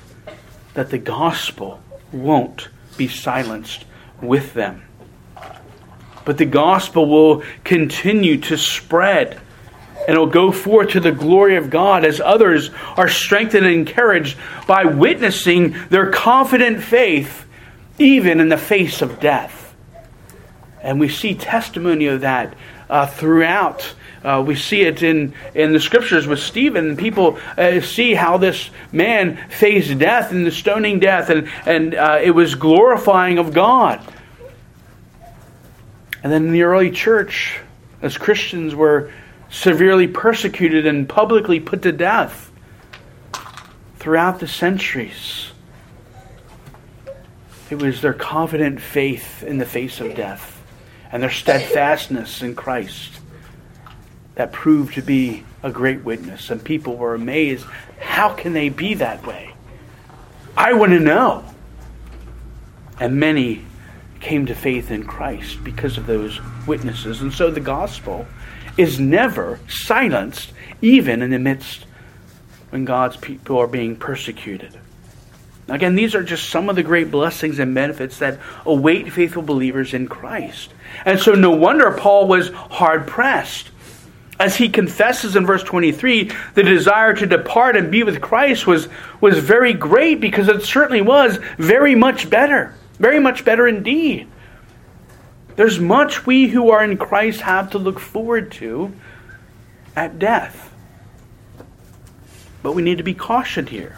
that 0.74 0.90
the 0.90 0.98
gospel 0.98 1.80
won't 2.12 2.68
be 2.96 3.08
silenced 3.08 3.84
with 4.20 4.54
them. 4.54 4.82
But 6.24 6.38
the 6.38 6.46
gospel 6.46 7.06
will 7.06 7.44
continue 7.64 8.38
to 8.42 8.58
spread 8.58 9.40
and 10.06 10.16
it 10.16 10.18
will 10.18 10.26
go 10.26 10.52
forth 10.52 10.90
to 10.90 11.00
the 11.00 11.12
glory 11.12 11.56
of 11.56 11.70
God 11.70 12.04
as 12.04 12.20
others 12.20 12.70
are 12.96 13.08
strengthened 13.08 13.66
and 13.66 13.74
encouraged 13.74 14.36
by 14.66 14.84
witnessing 14.84 15.76
their 15.88 16.10
confident 16.10 16.82
faith 16.82 17.44
even 17.98 18.40
in 18.40 18.48
the 18.48 18.58
face 18.58 19.02
of 19.02 19.20
death. 19.20 19.55
And 20.86 21.00
we 21.00 21.08
see 21.08 21.34
testimony 21.34 22.06
of 22.06 22.20
that 22.20 22.54
uh, 22.88 23.06
throughout. 23.06 23.92
Uh, 24.22 24.44
we 24.46 24.54
see 24.54 24.82
it 24.82 25.02
in, 25.02 25.34
in 25.52 25.72
the 25.72 25.80
scriptures 25.80 26.28
with 26.28 26.38
Stephen. 26.38 26.96
People 26.96 27.40
uh, 27.58 27.80
see 27.80 28.14
how 28.14 28.36
this 28.36 28.70
man 28.92 29.36
faced 29.50 29.98
death 29.98 30.30
and 30.30 30.46
the 30.46 30.52
stoning 30.52 31.00
death, 31.00 31.28
and, 31.28 31.48
and 31.66 31.96
uh, 31.96 32.20
it 32.22 32.30
was 32.30 32.54
glorifying 32.54 33.38
of 33.38 33.52
God. 33.52 34.00
And 36.22 36.32
then 36.32 36.46
in 36.46 36.52
the 36.52 36.62
early 36.62 36.92
church, 36.92 37.58
as 38.00 38.16
Christians 38.16 38.72
were 38.72 39.12
severely 39.50 40.06
persecuted 40.06 40.86
and 40.86 41.08
publicly 41.08 41.58
put 41.58 41.82
to 41.82 41.90
death 41.90 42.52
throughout 43.96 44.38
the 44.38 44.46
centuries. 44.46 45.50
It 47.70 47.82
was 47.82 48.02
their 48.02 48.14
confident 48.14 48.80
faith 48.80 49.42
in 49.42 49.58
the 49.58 49.66
face 49.66 50.00
of 50.00 50.14
death 50.14 50.55
and 51.12 51.22
their 51.22 51.30
steadfastness 51.30 52.42
in 52.42 52.54
Christ 52.54 53.12
that 54.34 54.52
proved 54.52 54.94
to 54.94 55.02
be 55.02 55.44
a 55.62 55.70
great 55.70 56.04
witness. 56.04 56.50
And 56.50 56.62
people 56.62 56.96
were 56.96 57.14
amazed. 57.14 57.66
How 58.00 58.30
can 58.34 58.52
they 58.52 58.68
be 58.68 58.94
that 58.94 59.26
way? 59.26 59.54
I 60.56 60.72
want 60.72 60.92
to 60.92 61.00
know. 61.00 61.44
And 62.98 63.16
many 63.20 63.64
came 64.20 64.46
to 64.46 64.54
faith 64.54 64.90
in 64.90 65.04
Christ 65.04 65.62
because 65.62 65.98
of 65.98 66.06
those 66.06 66.40
witnesses. 66.66 67.20
And 67.20 67.32
so 67.32 67.50
the 67.50 67.60
gospel 67.60 68.26
is 68.76 68.98
never 68.98 69.60
silenced, 69.68 70.52
even 70.82 71.22
in 71.22 71.30
the 71.30 71.38
midst 71.38 71.86
when 72.70 72.84
God's 72.84 73.16
people 73.16 73.58
are 73.58 73.66
being 73.66 73.96
persecuted. 73.96 74.78
Again, 75.68 75.96
these 75.96 76.14
are 76.14 76.22
just 76.22 76.48
some 76.48 76.68
of 76.68 76.76
the 76.76 76.82
great 76.84 77.10
blessings 77.10 77.58
and 77.58 77.74
benefits 77.74 78.18
that 78.18 78.38
await 78.64 79.12
faithful 79.12 79.42
believers 79.42 79.94
in 79.94 80.06
Christ. 80.06 80.72
And 81.04 81.18
so, 81.18 81.32
no 81.32 81.50
wonder 81.50 81.90
Paul 81.90 82.28
was 82.28 82.50
hard 82.50 83.06
pressed. 83.06 83.70
As 84.38 84.54
he 84.54 84.68
confesses 84.68 85.34
in 85.34 85.46
verse 85.46 85.62
23, 85.64 86.30
the 86.54 86.62
desire 86.62 87.14
to 87.14 87.26
depart 87.26 87.74
and 87.74 87.90
be 87.90 88.02
with 88.02 88.20
Christ 88.20 88.66
was, 88.66 88.88
was 89.20 89.38
very 89.38 89.72
great 89.72 90.20
because 90.20 90.48
it 90.48 90.62
certainly 90.62 91.00
was 91.00 91.38
very 91.58 91.94
much 91.94 92.30
better. 92.30 92.74
Very 92.98 93.18
much 93.18 93.44
better 93.44 93.66
indeed. 93.66 94.28
There's 95.56 95.80
much 95.80 96.26
we 96.26 96.48
who 96.48 96.70
are 96.70 96.84
in 96.84 96.98
Christ 96.98 97.40
have 97.40 97.70
to 97.70 97.78
look 97.78 97.98
forward 97.98 98.52
to 98.52 98.92
at 99.96 100.18
death. 100.18 100.72
But 102.62 102.72
we 102.72 102.82
need 102.82 102.98
to 102.98 103.04
be 103.04 103.14
cautioned 103.14 103.70
here 103.70 103.96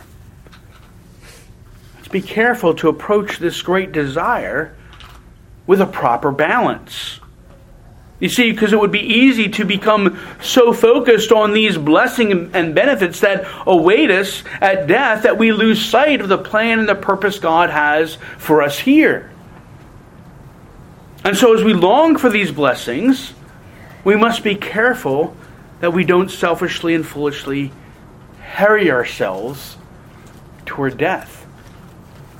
be 2.11 2.23
careful 2.23 2.75
to 2.75 2.89
approach 2.89 3.39
this 3.39 3.61
great 3.63 3.93
desire 3.93 4.75
with 5.67 5.81
a 5.81 5.87
proper 5.87 6.33
balance. 6.33 7.21
You 8.21 8.29
see, 8.29 8.51
because 8.51 8.73
it 8.73 8.81
would 8.81 8.91
be 8.91 9.01
easy 9.01 9.49
to 9.51 9.65
become 9.65 10.19
so 10.43 10.73
focused 10.73 11.31
on 11.31 11.53
these 11.53 11.79
blessings 11.79 12.51
and 12.53 12.75
benefits 12.75 13.21
that 13.21 13.47
await 13.65 14.11
us 14.11 14.43
at 14.61 14.89
death 14.89 15.23
that 15.23 15.39
we 15.39 15.53
lose 15.53 15.85
sight 15.85 16.21
of 16.21 16.29
the 16.29 16.39
plan 16.39 16.81
and 16.81 16.89
the 16.89 16.97
purpose 16.97 17.39
God 17.39 17.71
has 17.71 18.17
for 18.39 18.63
us 18.63 18.79
here. 18.79 19.31
And 21.25 21.37
so, 21.37 21.55
as 21.55 21.63
we 21.63 21.75
long 21.75 22.17
for 22.17 22.29
these 22.29 22.51
blessings, 22.51 23.35
we 24.03 24.17
must 24.17 24.43
be 24.43 24.55
careful 24.57 25.37
that 25.81 25.93
we 25.93 26.03
don't 26.03 26.31
selfishly 26.31 26.95
and 26.95 27.07
foolishly 27.07 27.71
hurry 28.41 28.91
ourselves 28.91 29.77
toward 30.65 30.97
death 30.97 31.38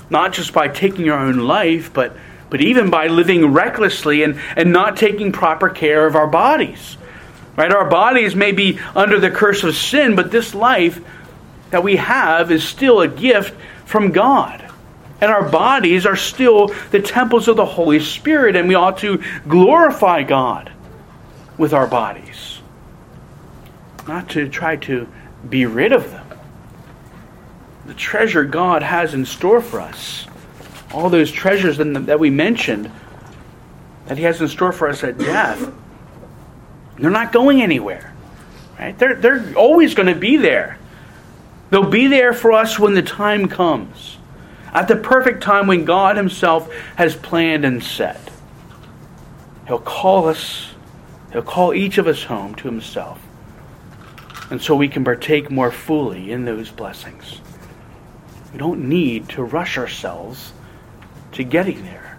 not 0.09 0.33
just 0.33 0.53
by 0.53 0.67
taking 0.67 1.09
our 1.09 1.19
own 1.19 1.37
life, 1.39 1.93
but, 1.93 2.15
but 2.49 2.61
even 2.61 2.89
by 2.89 3.07
living 3.07 3.53
recklessly 3.53 4.23
and, 4.23 4.39
and 4.55 4.71
not 4.71 4.97
taking 4.97 5.31
proper 5.31 5.69
care 5.69 6.05
of 6.05 6.15
our 6.15 6.27
bodies. 6.27 6.97
Right? 7.55 7.71
Our 7.71 7.89
bodies 7.89 8.35
may 8.35 8.51
be 8.51 8.79
under 8.95 9.19
the 9.19 9.29
curse 9.29 9.63
of 9.63 9.75
sin, 9.75 10.15
but 10.15 10.31
this 10.31 10.55
life 10.55 11.01
that 11.71 11.83
we 11.83 11.97
have 11.97 12.51
is 12.51 12.63
still 12.63 13.01
a 13.01 13.07
gift 13.07 13.53
from 13.85 14.11
God. 14.11 14.65
And 15.21 15.29
our 15.29 15.47
bodies 15.47 16.05
are 16.05 16.15
still 16.15 16.73
the 16.91 17.01
temples 17.01 17.47
of 17.47 17.57
the 17.57 17.65
Holy 17.65 17.99
Spirit, 17.99 18.55
and 18.55 18.67
we 18.67 18.75
ought 18.75 18.99
to 18.99 19.21
glorify 19.47 20.23
God 20.23 20.71
with 21.57 21.73
our 21.73 21.87
bodies. 21.87 22.61
Not 24.07 24.29
to 24.29 24.47
try 24.47 24.77
to 24.77 25.07
be 25.47 25.65
rid 25.65 25.91
of 25.91 26.09
them 26.09 26.18
the 27.89 27.95
treasure 27.95 28.43
God 28.43 28.83
has 28.83 29.15
in 29.15 29.25
store 29.25 29.61
for 29.61 29.81
us. 29.81 30.27
All 30.93 31.09
those 31.09 31.31
treasures 31.31 31.77
that 31.77 32.19
we 32.19 32.29
mentioned 32.29 32.91
that 34.05 34.15
He 34.15 34.25
has 34.25 34.39
in 34.39 34.47
store 34.47 34.71
for 34.71 34.87
us 34.87 35.03
at 35.03 35.17
death 35.17 35.73
They're 36.99 37.09
not 37.09 37.33
going 37.33 37.63
anywhere. 37.63 38.13
Right? 38.77 38.97
They're, 38.97 39.15
they're 39.15 39.53
always 39.55 39.95
going 39.95 40.13
to 40.13 40.19
be 40.19 40.37
there. 40.37 40.77
They'll 41.71 41.89
be 41.89 42.05
there 42.05 42.31
for 42.31 42.51
us 42.51 42.77
when 42.77 42.93
the 42.93 43.01
time 43.01 43.47
comes. 43.47 44.17
At 44.71 44.87
the 44.87 44.95
perfect 44.95 45.41
time 45.41 45.65
when 45.65 45.83
God 45.83 46.15
Himself 46.15 46.71
has 46.95 47.15
planned 47.15 47.65
and 47.65 47.83
set. 47.83 48.29
He'll 49.65 49.79
call 49.79 50.27
us, 50.27 50.69
He'll 51.33 51.41
call 51.41 51.73
each 51.73 51.97
of 51.97 52.05
us 52.05 52.23
home 52.23 52.53
to 52.55 52.67
Himself. 52.67 53.19
And 54.51 54.61
so 54.61 54.75
we 54.75 54.87
can 54.87 55.03
partake 55.03 55.49
more 55.49 55.71
fully 55.71 56.31
in 56.31 56.45
those 56.45 56.69
blessings. 56.69 57.41
We 58.51 58.57
don't 58.59 58.89
need 58.89 59.29
to 59.29 59.43
rush 59.43 59.77
ourselves 59.77 60.51
to 61.33 61.43
getting 61.43 61.83
there. 61.83 62.17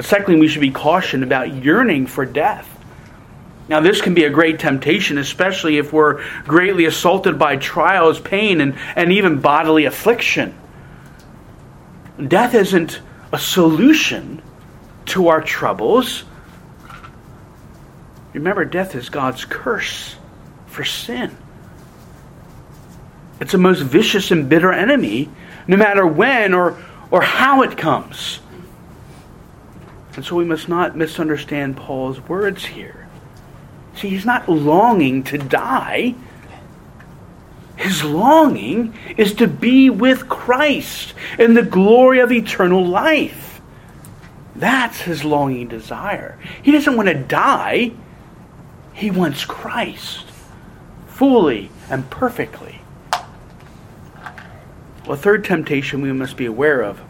secondly, 0.00 0.38
we 0.38 0.48
should 0.48 0.60
be 0.60 0.70
cautioned 0.70 1.22
about 1.22 1.54
yearning 1.54 2.06
for 2.06 2.26
death. 2.26 2.68
Now, 3.68 3.80
this 3.80 4.00
can 4.00 4.14
be 4.14 4.24
a 4.24 4.30
great 4.30 4.60
temptation, 4.60 5.18
especially 5.18 5.78
if 5.78 5.92
we're 5.92 6.22
greatly 6.44 6.84
assaulted 6.84 7.38
by 7.38 7.56
trials, 7.56 8.20
pain, 8.20 8.60
and, 8.60 8.76
and 8.94 9.12
even 9.12 9.40
bodily 9.40 9.86
affliction. 9.86 10.54
Death 12.28 12.54
isn't 12.54 13.00
a 13.32 13.38
solution 13.38 14.40
to 15.06 15.28
our 15.28 15.40
troubles. 15.40 16.24
Remember, 18.34 18.64
death 18.64 18.94
is 18.94 19.08
God's 19.08 19.44
curse 19.44 20.14
for 20.66 20.84
sin. 20.84 21.36
It's 23.40 23.54
a 23.54 23.58
most 23.58 23.80
vicious 23.80 24.30
and 24.30 24.48
bitter 24.48 24.72
enemy, 24.72 25.28
no 25.66 25.76
matter 25.76 26.06
when 26.06 26.54
or, 26.54 26.82
or 27.10 27.22
how 27.22 27.62
it 27.62 27.76
comes. 27.76 28.40
And 30.14 30.24
so 30.24 30.36
we 30.36 30.44
must 30.44 30.68
not 30.68 30.96
misunderstand 30.96 31.76
Paul's 31.76 32.20
words 32.20 32.64
here. 32.64 33.06
See, 33.96 34.08
he's 34.08 34.24
not 34.24 34.48
longing 34.48 35.22
to 35.24 35.38
die. 35.38 36.14
His 37.76 38.02
longing 38.02 38.94
is 39.18 39.34
to 39.34 39.46
be 39.46 39.90
with 39.90 40.28
Christ 40.28 41.14
in 41.38 41.52
the 41.52 41.62
glory 41.62 42.20
of 42.20 42.32
eternal 42.32 42.84
life. 42.84 43.60
That's 44.54 45.02
his 45.02 45.24
longing 45.24 45.68
desire. 45.68 46.38
He 46.62 46.72
doesn't 46.72 46.96
want 46.96 47.08
to 47.08 47.14
die, 47.14 47.92
he 48.94 49.10
wants 49.10 49.44
Christ 49.44 50.24
fully 51.06 51.70
and 51.90 52.08
perfectly. 52.08 52.75
A 55.08 55.16
third 55.16 55.44
temptation 55.44 56.00
we 56.00 56.12
must 56.12 56.36
be 56.36 56.46
aware 56.46 56.82
of 56.82 57.00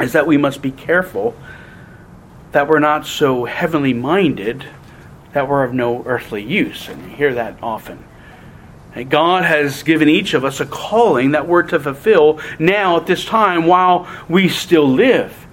is 0.00 0.12
that 0.12 0.26
we 0.26 0.36
must 0.36 0.62
be 0.62 0.70
careful 0.70 1.34
that 2.52 2.66
we're 2.66 2.78
not 2.78 3.06
so 3.06 3.44
heavenly 3.44 3.92
minded 3.92 4.64
that 5.32 5.48
we're 5.48 5.64
of 5.64 5.74
no 5.74 6.02
earthly 6.04 6.42
use. 6.42 6.88
And 6.88 7.02
you 7.02 7.16
hear 7.16 7.34
that 7.34 7.58
often. 7.62 8.04
God 9.10 9.44
has 9.44 9.82
given 9.82 10.08
each 10.08 10.34
of 10.34 10.44
us 10.44 10.60
a 10.60 10.66
calling 10.66 11.32
that 11.32 11.46
we're 11.46 11.62
to 11.64 11.78
fulfill 11.78 12.40
now 12.58 12.96
at 12.96 13.06
this 13.06 13.24
time 13.24 13.66
while 13.66 14.08
we 14.28 14.48
still 14.48 14.88
live. 14.88 15.46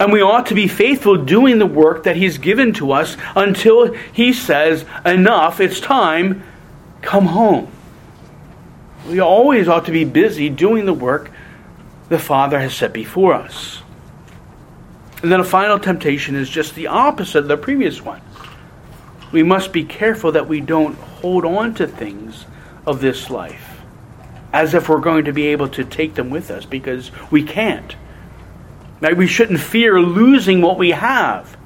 And 0.00 0.12
we 0.12 0.20
ought 0.20 0.46
to 0.46 0.54
be 0.54 0.68
faithful 0.68 1.16
doing 1.16 1.58
the 1.58 1.66
work 1.66 2.02
that 2.04 2.16
He's 2.16 2.38
given 2.38 2.72
to 2.74 2.92
us 2.92 3.16
until 3.34 3.92
He 4.12 4.32
says, 4.32 4.84
Enough, 5.06 5.60
it's 5.60 5.80
time, 5.80 6.42
come 7.00 7.26
home. 7.26 7.72
We 9.06 9.20
always 9.20 9.68
ought 9.68 9.84
to 9.86 9.92
be 9.92 10.04
busy 10.04 10.48
doing 10.48 10.86
the 10.86 10.94
work 10.94 11.30
the 12.08 12.18
Father 12.18 12.58
has 12.58 12.74
set 12.74 12.92
before 12.92 13.34
us. 13.34 13.82
And 15.22 15.30
then 15.30 15.40
a 15.40 15.44
final 15.44 15.78
temptation 15.78 16.36
is 16.36 16.48
just 16.48 16.74
the 16.74 16.86
opposite 16.86 17.38
of 17.40 17.48
the 17.48 17.56
previous 17.56 18.02
one. 18.02 18.20
We 19.32 19.42
must 19.42 19.72
be 19.72 19.84
careful 19.84 20.32
that 20.32 20.48
we 20.48 20.60
don't 20.60 20.94
hold 20.94 21.44
on 21.44 21.74
to 21.74 21.86
things 21.86 22.46
of 22.86 23.00
this 23.00 23.28
life 23.28 23.82
as 24.52 24.74
if 24.74 24.88
we're 24.88 25.00
going 25.00 25.26
to 25.26 25.32
be 25.32 25.48
able 25.48 25.68
to 25.68 25.84
take 25.84 26.14
them 26.14 26.30
with 26.30 26.50
us 26.50 26.64
because 26.64 27.10
we 27.30 27.42
can't. 27.42 27.94
We 29.00 29.26
shouldn't 29.26 29.60
fear 29.60 30.00
losing 30.00 30.62
what 30.62 30.78
we 30.78 30.90
have, 30.90 31.56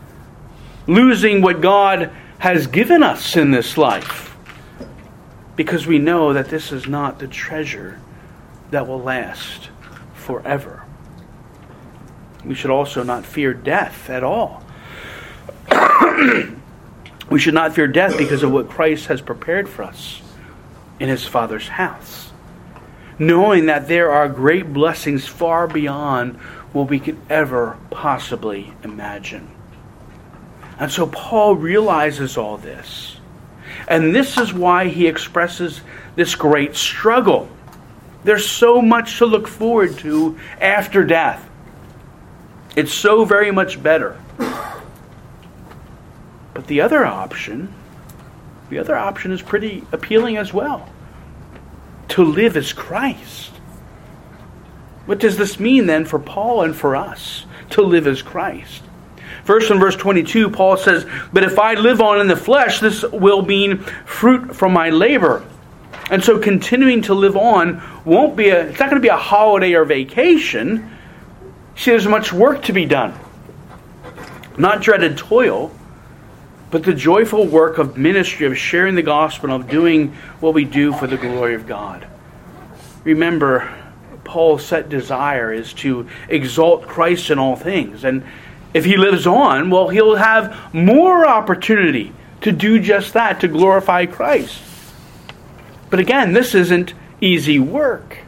losing 0.87 1.41
what 1.41 1.61
God 1.61 2.11
has 2.39 2.67
given 2.67 3.03
us 3.03 3.37
in 3.37 3.53
this 3.53 3.79
life, 3.79 4.32
because 5.57 5.87
we 5.87 5.99
know 5.99 6.33
that 6.33 6.49
this 6.49 6.73
is 6.73 6.87
not 6.87 7.19
the 7.19 7.27
treasure 7.29 8.01
that 8.71 8.87
will 8.87 9.01
last 9.01 9.71
forever. 10.15 10.85
We 12.45 12.55
should 12.55 12.71
also 12.71 13.03
not 13.03 13.25
fear 13.25 13.55
death 13.55 14.11
at 14.11 14.25
all. 14.25 14.65
we 17.31 17.39
should 17.39 17.55
not 17.55 17.75
fear 17.75 17.87
death 17.87 18.17
because 18.19 18.43
of 18.43 18.51
what 18.51 18.69
Christ 18.69 19.07
has 19.07 19.21
prepared 19.21 19.69
for 19.69 19.83
us 19.85 20.23
in 20.99 21.09
his 21.09 21.25
Father's 21.27 21.69
house. 21.69 22.33
Knowing 23.19 23.67
that 23.67 23.89
there 23.89 24.11
are 24.11 24.29
great 24.29 24.73
blessings 24.73 25.27
far 25.27 25.69
beyond 25.69 26.37
what 26.73 26.89
we 26.89 26.99
could 26.99 27.19
ever 27.29 27.77
possibly 27.91 28.73
imagine. 28.83 29.49
And 30.79 30.91
so 30.91 31.07
Paul 31.07 31.55
realizes 31.55 32.37
all 32.37 32.57
this. 32.57 33.17
And 33.93 34.15
this 34.15 34.39
is 34.39 34.55
why 34.55 34.89
he 34.89 35.07
expresses 35.07 35.83
this 36.17 36.35
great 36.35 36.77
struggle. 36.77 37.51
There's 38.25 38.49
so 38.49 38.81
much 38.81 39.19
to 39.19 39.27
look 39.27 39.47
forward 39.47 39.99
to 39.99 40.39
after 40.59 41.05
death. 41.05 41.47
It's 42.75 42.95
so 42.95 43.27
very 43.27 43.51
much 43.51 43.83
better. 43.83 44.19
But 46.55 46.69
the 46.69 46.81
other 46.81 47.05
option, 47.05 47.75
the 48.71 48.79
other 48.79 48.97
option 48.97 49.31
is 49.31 49.43
pretty 49.43 49.85
appealing 49.93 50.39
as 50.39 50.55
well. 50.55 50.89
To 52.09 52.25
live 52.25 52.57
as 52.57 52.73
Christ. 52.73 53.51
What 55.05 55.19
does 55.19 55.37
this 55.37 55.61
mean 55.61 55.85
then 55.85 56.07
for 56.07 56.19
Paul 56.19 56.63
and 56.63 56.75
for 56.75 56.97
us 56.97 57.45
to 57.69 57.83
live 57.83 58.07
as 58.07 58.23
Christ? 58.23 58.85
First, 59.45 59.71
in 59.71 59.81
verse 59.81 59.97
22, 59.97 60.51
Paul 60.51 60.77
says, 60.77 61.07
But 61.33 61.43
if 61.43 61.59
I 61.59 61.75
live 61.75 62.01
on 62.01 62.21
in 62.21 62.29
the 62.29 62.37
flesh, 62.37 62.81
this 62.81 63.03
will 63.03 63.43
mean 63.43 63.79
fruit 63.79 64.55
from 64.55 64.73
my 64.73 64.91
labor. 64.91 65.45
And 66.11 66.23
so 66.23 66.39
continuing 66.39 67.03
to 67.03 67.15
live 67.15 67.37
on 67.37 67.83
won't 68.05 68.37
be 68.37 68.51
a, 68.51 68.69
it's 68.69 68.79
not 68.79 68.91
going 68.91 69.01
to 69.01 69.05
be 69.05 69.09
a 69.09 69.17
holiday 69.17 69.75
or 69.75 69.85
vacation. 69.85 70.91
See, 71.77 71.91
there's 71.91 72.07
much 72.07 72.33
work 72.33 72.63
to 72.65 72.73
be 72.73 72.85
done. 72.85 73.15
Not 74.59 74.83
dreaded 74.83 75.17
toil, 75.17 75.75
but 76.71 76.85
the 76.85 76.95
joyful 76.95 77.47
work 77.47 77.79
of 77.79 77.97
ministry, 77.97 78.47
of 78.47 78.57
sharing 78.57 78.95
the 78.95 79.03
gospel, 79.03 79.51
of 79.53 79.69
doing 79.69 80.13
what 80.41 80.55
we 80.55 80.65
do 80.65 80.93
for 80.93 81.07
the 81.07 81.17
glory 81.17 81.55
of 81.55 81.67
God. 81.67 82.07
Remember, 83.05 83.73
Paul's 84.25 84.65
set 84.65 84.89
desire 84.89 85.53
is 85.53 85.73
to 85.75 86.09
exalt 86.29 86.87
Christ 86.87 87.31
in 87.31 87.39
all 87.39 87.57
things. 87.57 88.05
And 88.05 88.23
if 88.75 88.85
he 88.85 88.97
lives 88.97 89.27
on, 89.27 89.71
well, 89.71 89.89
he'll 89.89 90.17
have 90.17 90.75
more 90.75 91.27
opportunity 91.27 92.13
to 92.41 92.53
do 92.53 92.81
just 92.81 93.13
that, 93.15 93.41
to 93.41 93.49
glorify 93.49 94.07
Christ. 94.07 94.63
But 95.91 96.01
again, 96.01 96.33
this 96.33 96.55
isn't 96.55 96.95
easy 97.21 97.59
work. 97.59 98.19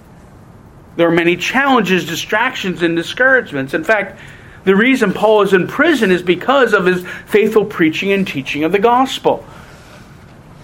There 0.96 1.08
are 1.08 1.12
many 1.12 1.36
challenges, 1.36 2.06
distractions, 2.06 2.82
and 2.82 2.94
discouragements. 2.94 3.74
In 3.74 3.82
fact, 3.82 4.20
the 4.64 4.76
reason 4.76 5.12
Paul 5.12 5.42
is 5.42 5.52
in 5.52 5.66
prison 5.66 6.10
is 6.10 6.22
because 6.22 6.72
of 6.72 6.86
his 6.86 7.04
faithful 7.26 7.64
preaching 7.64 8.12
and 8.12 8.26
teaching 8.26 8.64
of 8.64 8.72
the 8.72 8.78
gospel. 8.78 9.44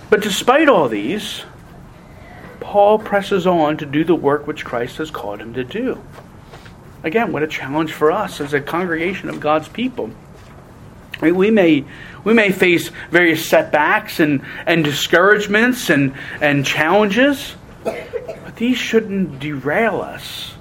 But 0.09 0.23
despite 0.23 0.69
all 0.69 0.89
these, 0.89 1.43
Paul 2.61 2.99
presses 2.99 3.47
on 3.47 3.77
to 3.79 3.87
do 3.87 4.05
the 4.05 4.15
work 4.15 4.47
which 4.47 4.65
Christ 4.65 4.99
has 4.99 5.11
called 5.11 5.41
him 5.41 5.55
to 5.55 5.65
do. 5.65 6.01
Again, 7.03 7.33
what 7.33 7.43
a 7.43 7.47
challenge 7.47 7.93
for 7.93 8.13
us 8.13 8.41
as 8.41 8.53
a 8.53 8.61
congregation 8.61 9.29
of 9.29 9.41
God's 9.41 9.69
people. 9.69 10.11
we 11.23 11.51
may 11.51 11.85
we 12.23 12.35
may 12.35 12.53
face 12.53 12.91
various 13.11 13.45
setbacks 13.45 14.21
and, 14.21 14.43
and 14.67 14.85
discouragements 14.85 15.89
and, 15.89 16.15
and 16.41 16.67
challenges, 16.67 17.55
but 17.83 18.57
these 18.57 18.77
shouldn't 18.77 19.41
derail 19.41 20.03
us 20.03 20.53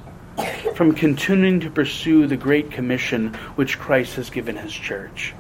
from 0.76 0.94
continuing 0.96 1.60
to 1.60 1.70
pursue 1.70 2.28
the 2.28 2.38
great 2.38 2.72
commission 2.72 3.34
which 3.56 3.78
Christ 3.78 4.16
has 4.16 4.30
given 4.30 4.56
his 4.56 4.72
church. 4.72 5.34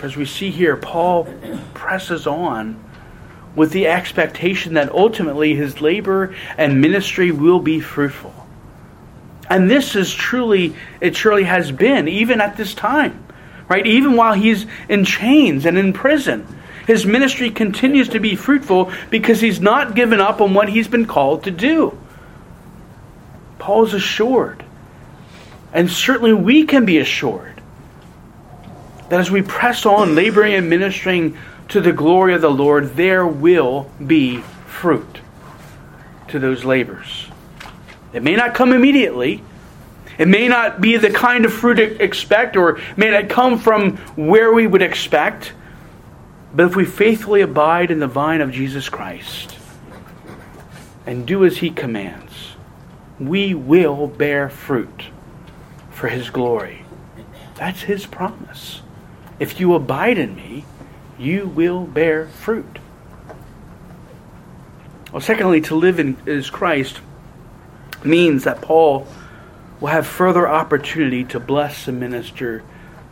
As 0.00 0.16
we 0.16 0.24
see 0.24 0.50
here, 0.50 0.76
Paul 0.76 1.28
presses 1.74 2.26
on 2.26 2.82
with 3.56 3.72
the 3.72 3.88
expectation 3.88 4.74
that 4.74 4.90
ultimately 4.90 5.54
his 5.54 5.80
labor 5.80 6.34
and 6.56 6.80
ministry 6.80 7.32
will 7.32 7.60
be 7.60 7.80
fruitful. 7.80 8.34
And 9.52 9.70
this 9.70 9.96
is 9.96 10.14
truly, 10.14 10.74
it 11.02 11.14
surely 11.14 11.44
has 11.44 11.70
been, 11.70 12.08
even 12.08 12.40
at 12.40 12.56
this 12.56 12.72
time, 12.72 13.22
right? 13.68 13.86
Even 13.86 14.16
while 14.16 14.32
he's 14.32 14.64
in 14.88 15.04
chains 15.04 15.66
and 15.66 15.76
in 15.76 15.92
prison, 15.92 16.46
his 16.86 17.04
ministry 17.04 17.50
continues 17.50 18.08
to 18.08 18.18
be 18.18 18.34
fruitful 18.34 18.90
because 19.10 19.42
he's 19.42 19.60
not 19.60 19.94
given 19.94 20.22
up 20.22 20.40
on 20.40 20.54
what 20.54 20.70
he's 20.70 20.88
been 20.88 21.04
called 21.04 21.44
to 21.44 21.50
do. 21.50 21.98
Paul's 23.58 23.92
assured, 23.92 24.64
and 25.74 25.90
certainly 25.90 26.32
we 26.32 26.64
can 26.64 26.86
be 26.86 26.96
assured, 26.96 27.60
that 29.10 29.20
as 29.20 29.30
we 29.30 29.42
press 29.42 29.84
on, 29.84 30.14
laboring 30.14 30.54
and 30.54 30.70
ministering 30.70 31.36
to 31.68 31.82
the 31.82 31.92
glory 31.92 32.32
of 32.32 32.40
the 32.40 32.50
Lord, 32.50 32.94
there 32.96 33.26
will 33.26 33.90
be 34.04 34.38
fruit 34.66 35.20
to 36.28 36.38
those 36.38 36.64
labors. 36.64 37.26
It 38.12 38.22
may 38.22 38.36
not 38.36 38.54
come 38.54 38.72
immediately. 38.72 39.42
It 40.18 40.28
may 40.28 40.48
not 40.48 40.80
be 40.80 40.96
the 40.96 41.10
kind 41.10 41.44
of 41.44 41.52
fruit 41.52 41.76
to 41.76 42.02
expect 42.02 42.56
or 42.56 42.80
may 42.96 43.10
not 43.10 43.28
come 43.28 43.58
from 43.58 43.96
where 44.16 44.52
we 44.52 44.66
would 44.66 44.82
expect. 44.82 45.52
But 46.54 46.66
if 46.66 46.76
we 46.76 46.84
faithfully 46.84 47.40
abide 47.40 47.90
in 47.90 47.98
the 47.98 48.06
vine 48.06 48.42
of 48.42 48.52
Jesus 48.52 48.88
Christ 48.88 49.56
and 51.06 51.26
do 51.26 51.44
as 51.44 51.58
he 51.58 51.70
commands, 51.70 52.52
we 53.18 53.54
will 53.54 54.06
bear 54.06 54.50
fruit 54.50 55.04
for 55.90 56.08
his 56.08 56.28
glory. 56.28 56.84
That's 57.54 57.82
his 57.82 58.06
promise. 58.06 58.82
If 59.38 59.60
you 59.60 59.74
abide 59.74 60.18
in 60.18 60.34
me, 60.34 60.64
you 61.18 61.46
will 61.46 61.86
bear 61.86 62.26
fruit. 62.26 62.78
Well, 65.12 65.20
secondly, 65.20 65.60
to 65.62 65.74
live 65.74 65.98
in 65.98 66.16
is 66.26 66.50
Christ 66.50 67.00
means 68.04 68.44
that 68.44 68.60
Paul 68.60 69.06
will 69.80 69.88
have 69.88 70.06
further 70.06 70.48
opportunity 70.48 71.24
to 71.24 71.40
bless 71.40 71.88
and 71.88 71.98
minister 71.98 72.62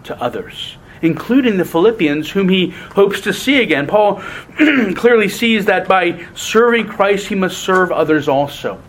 to 0.04 0.20
others, 0.22 0.76
including 1.02 1.56
the 1.56 1.64
Philippians, 1.64 2.30
whom 2.30 2.48
he 2.48 2.70
hopes 2.70 3.20
to 3.22 3.32
see 3.32 3.60
again. 3.60 3.86
Paul 3.86 4.22
clearly 4.94 5.28
sees 5.28 5.66
that 5.66 5.88
by 5.88 6.26
serving 6.34 6.86
Christ, 6.86 7.26
he 7.26 7.34
must 7.34 7.58
serve 7.58 7.90
others 7.90 8.28
also. 8.28 8.80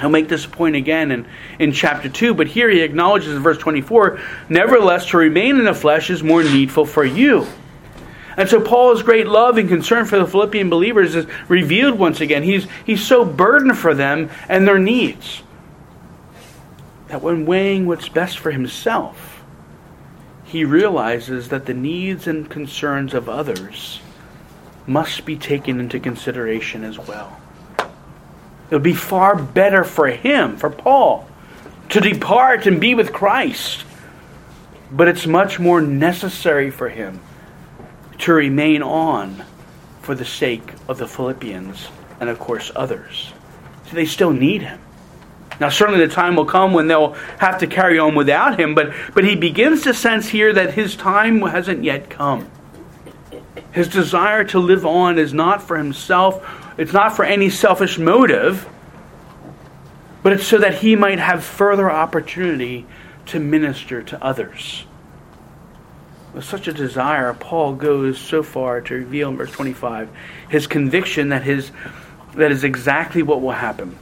He'll 0.00 0.10
make 0.10 0.28
this 0.28 0.46
point 0.46 0.76
again 0.76 1.10
in, 1.10 1.26
in 1.58 1.72
chapter 1.72 2.08
2, 2.08 2.34
but 2.34 2.46
here 2.46 2.70
he 2.70 2.80
acknowledges 2.80 3.34
in 3.34 3.42
verse 3.42 3.58
24 3.58 4.18
Nevertheless, 4.48 5.06
to 5.06 5.18
remain 5.18 5.58
in 5.58 5.64
the 5.64 5.74
flesh 5.74 6.10
is 6.10 6.22
more 6.22 6.42
needful 6.42 6.86
for 6.86 7.04
you. 7.04 7.46
And 8.40 8.48
so 8.48 8.58
Paul's 8.58 9.02
great 9.02 9.28
love 9.28 9.58
and 9.58 9.68
concern 9.68 10.06
for 10.06 10.18
the 10.18 10.26
Philippian 10.26 10.70
believers 10.70 11.14
is 11.14 11.26
revealed 11.46 11.98
once 11.98 12.22
again. 12.22 12.42
He's, 12.42 12.66
he's 12.86 13.06
so 13.06 13.22
burdened 13.22 13.76
for 13.76 13.92
them 13.92 14.30
and 14.48 14.66
their 14.66 14.78
needs 14.78 15.42
that 17.08 17.20
when 17.20 17.44
weighing 17.44 17.84
what's 17.84 18.08
best 18.08 18.38
for 18.38 18.50
himself, 18.50 19.42
he 20.42 20.64
realizes 20.64 21.50
that 21.50 21.66
the 21.66 21.74
needs 21.74 22.26
and 22.26 22.48
concerns 22.48 23.12
of 23.12 23.28
others 23.28 24.00
must 24.86 25.26
be 25.26 25.36
taken 25.36 25.78
into 25.78 26.00
consideration 26.00 26.82
as 26.82 26.98
well. 26.98 27.38
It 27.78 28.74
would 28.74 28.82
be 28.82 28.94
far 28.94 29.36
better 29.36 29.84
for 29.84 30.06
him, 30.06 30.56
for 30.56 30.70
Paul, 30.70 31.28
to 31.90 32.00
depart 32.00 32.66
and 32.66 32.80
be 32.80 32.94
with 32.94 33.12
Christ. 33.12 33.84
But 34.90 35.08
it's 35.08 35.26
much 35.26 35.60
more 35.60 35.82
necessary 35.82 36.70
for 36.70 36.88
him 36.88 37.20
to 38.20 38.32
remain 38.32 38.82
on 38.82 39.44
for 40.02 40.14
the 40.14 40.24
sake 40.24 40.72
of 40.88 40.98
the 40.98 41.06
Philippians 41.06 41.88
and, 42.20 42.28
of 42.28 42.38
course, 42.38 42.70
others. 42.74 43.32
So 43.88 43.96
they 43.96 44.06
still 44.06 44.32
need 44.32 44.62
him. 44.62 44.80
Now, 45.58 45.68
certainly 45.68 46.06
the 46.06 46.12
time 46.12 46.36
will 46.36 46.46
come 46.46 46.72
when 46.72 46.86
they'll 46.86 47.12
have 47.38 47.58
to 47.58 47.66
carry 47.66 47.98
on 47.98 48.14
without 48.14 48.58
him, 48.58 48.74
but, 48.74 48.92
but 49.14 49.24
he 49.24 49.36
begins 49.36 49.82
to 49.82 49.92
sense 49.92 50.28
here 50.28 50.52
that 50.52 50.74
his 50.74 50.96
time 50.96 51.42
hasn't 51.42 51.84
yet 51.84 52.08
come. 52.08 52.50
His 53.72 53.88
desire 53.88 54.44
to 54.44 54.58
live 54.58 54.86
on 54.86 55.18
is 55.18 55.34
not 55.34 55.62
for 55.62 55.76
himself 55.76 56.42
it's 56.80 56.94
not 56.94 57.14
for 57.14 57.26
any 57.26 57.50
selfish 57.50 57.98
motive, 57.98 58.66
but 60.22 60.32
it's 60.32 60.46
so 60.46 60.56
that 60.56 60.76
he 60.76 60.96
might 60.96 61.18
have 61.18 61.44
further 61.44 61.90
opportunity 61.90 62.86
to 63.26 63.38
minister 63.38 64.02
to 64.02 64.24
others. 64.24 64.86
With 66.32 66.44
such 66.44 66.68
a 66.68 66.72
desire, 66.72 67.34
Paul 67.34 67.74
goes 67.74 68.18
so 68.18 68.42
far 68.42 68.80
to 68.82 68.94
reveal 68.94 69.30
in 69.30 69.36
verse 69.36 69.50
25 69.50 70.08
his 70.48 70.66
conviction 70.66 71.30
that 71.30 71.42
his 71.42 71.70
that 72.34 72.52
is 72.52 72.62
exactly 72.62 73.22
what 73.22 73.40
will 73.40 73.50
happen. 73.50 73.98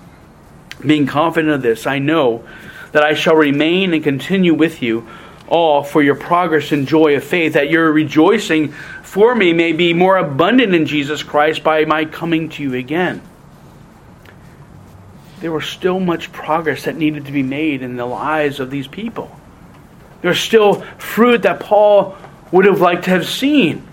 Being 0.85 1.07
confident 1.07 1.55
of 1.55 1.63
this, 1.63 1.87
I 1.87 1.99
know 1.99 2.47
that 2.93 3.03
I 3.03 3.15
shall 3.15 3.35
remain 3.35 3.95
and 3.95 4.05
continue 4.05 4.55
with 4.55 4.83
you 4.83 5.09
all 5.49 5.83
for 5.83 6.03
your 6.03 6.15
progress 6.15 6.73
and 6.73 6.87
joy 6.87 7.17
of 7.17 7.25
faith, 7.25 7.55
that 7.55 7.71
your 7.71 7.91
rejoicing 7.91 8.69
for 9.03 9.35
me 9.35 9.53
may 9.53 9.73
be 9.73 9.95
more 9.95 10.19
abundant 10.19 10.75
in 10.75 10.85
Jesus 10.85 11.23
Christ 11.23 11.65
by 11.65 11.87
my 11.87 12.05
coming 12.05 12.51
to 12.51 12.63
you 12.63 12.75
again. 12.75 13.23
There 15.41 15.53
was 15.53 15.65
still 15.65 16.01
much 16.01 16.33
progress 16.33 16.85
that 16.85 16.97
needed 16.97 17.27
to 17.27 17.33
be 17.33 17.43
made 17.43 17.83
in 17.83 17.97
the 17.97 18.05
lives 18.05 18.61
of 18.61 18.71
these 18.71 18.89
people. 18.89 19.38
There's 20.21 20.41
still 20.41 20.83
fruit 20.99 21.43
that 21.43 21.61
Paul 21.61 22.17
would 22.51 22.65
have 22.65 22.81
liked 22.81 23.05
to 23.05 23.11
have 23.11 23.27
seen. 23.27 23.87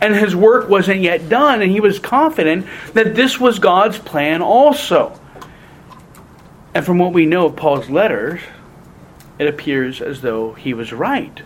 And 0.00 0.14
his 0.14 0.34
work 0.34 0.68
wasn't 0.68 1.00
yet 1.00 1.28
done, 1.28 1.62
and 1.62 1.70
he 1.70 1.80
was 1.80 1.98
confident 1.98 2.66
that 2.92 3.14
this 3.14 3.38
was 3.38 3.58
God's 3.58 3.98
plan 3.98 4.42
also. 4.42 5.18
And 6.74 6.84
from 6.84 6.98
what 6.98 7.12
we 7.12 7.24
know 7.24 7.46
of 7.46 7.56
Paul's 7.56 7.88
letters, 7.88 8.40
it 9.38 9.46
appears 9.46 10.00
as 10.00 10.20
though 10.20 10.52
he 10.52 10.74
was 10.74 10.92
right. 10.92 11.42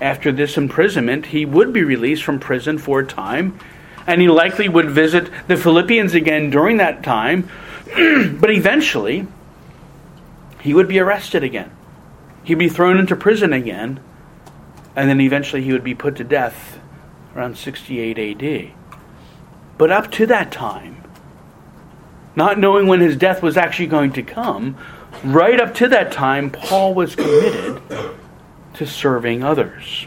After 0.00 0.32
this 0.32 0.56
imprisonment, 0.56 1.26
he 1.26 1.46
would 1.46 1.72
be 1.72 1.82
released 1.82 2.22
from 2.22 2.38
prison 2.38 2.78
for 2.78 3.00
a 3.00 3.06
time, 3.06 3.58
and 4.06 4.20
he 4.20 4.28
likely 4.28 4.68
would 4.68 4.90
visit 4.90 5.30
the 5.48 5.56
Philippians 5.56 6.14
again 6.14 6.50
during 6.50 6.78
that 6.78 7.02
time, 7.02 7.48
but 7.86 8.50
eventually, 8.50 9.26
he 10.60 10.74
would 10.74 10.88
be 10.88 10.98
arrested 10.98 11.42
again. 11.42 11.70
He'd 12.44 12.58
be 12.58 12.68
thrown 12.68 12.98
into 12.98 13.16
prison 13.16 13.52
again, 13.52 14.00
and 14.96 15.08
then 15.08 15.20
eventually 15.20 15.62
he 15.62 15.72
would 15.72 15.84
be 15.84 15.94
put 15.94 16.16
to 16.16 16.24
death 16.24 16.80
around 17.34 17.56
68 17.56 18.42
AD. 18.42 18.72
But 19.78 19.90
up 19.90 20.10
to 20.12 20.26
that 20.26 20.52
time, 20.52 21.02
not 22.34 22.58
knowing 22.58 22.86
when 22.86 23.00
his 23.00 23.16
death 23.16 23.42
was 23.42 23.56
actually 23.56 23.86
going 23.86 24.12
to 24.12 24.22
come, 24.22 24.76
right 25.24 25.60
up 25.60 25.74
to 25.76 25.88
that 25.88 26.12
time, 26.12 26.50
Paul 26.50 26.94
was 26.94 27.14
committed 27.14 27.82
to 28.74 28.86
serving 28.86 29.42
others. 29.42 30.06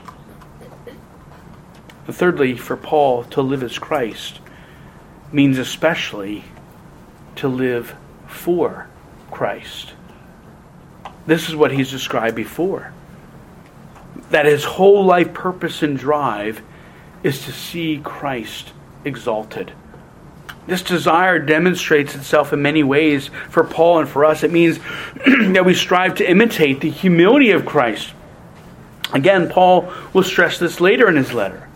Thirdly, 2.07 2.55
for 2.55 2.77
Paul 2.77 3.23
to 3.25 3.41
live 3.41 3.63
as 3.63 3.79
Christ 3.79 4.39
means 5.31 5.57
especially 5.57 6.43
to 7.35 7.47
live 7.47 7.95
for 8.27 8.87
Christ. 9.31 9.93
This 11.27 11.49
is 11.49 11.55
what 11.55 11.71
he's 11.71 11.89
described 11.89 12.35
before. 12.35 12.93
That 14.29 14.45
his 14.45 14.63
whole 14.63 15.05
life 15.05 15.33
purpose 15.33 15.81
and 15.83 15.97
drive 15.97 16.61
is 17.23 17.45
to 17.45 17.51
see 17.51 17.99
Christ 18.03 18.71
exalted. 19.03 19.71
This 20.67 20.81
desire 20.81 21.37
demonstrates 21.39 22.15
itself 22.15 22.51
in 22.53 22.61
many 22.61 22.83
ways 22.83 23.29
for 23.49 23.63
Paul 23.63 23.99
and 23.99 24.09
for 24.09 24.25
us. 24.25 24.43
It 24.43 24.51
means 24.51 24.79
that 25.25 25.65
we 25.65 25.73
strive 25.73 26.15
to 26.15 26.29
imitate 26.29 26.81
the 26.81 26.89
humility 26.89 27.51
of 27.51 27.65
Christ. 27.65 28.13
Again, 29.13 29.49
Paul 29.49 29.91
will 30.13 30.23
stress 30.23 30.57
this 30.57 30.81
later 30.81 31.07
in 31.07 31.15
his 31.15 31.33
letter. 31.33 31.69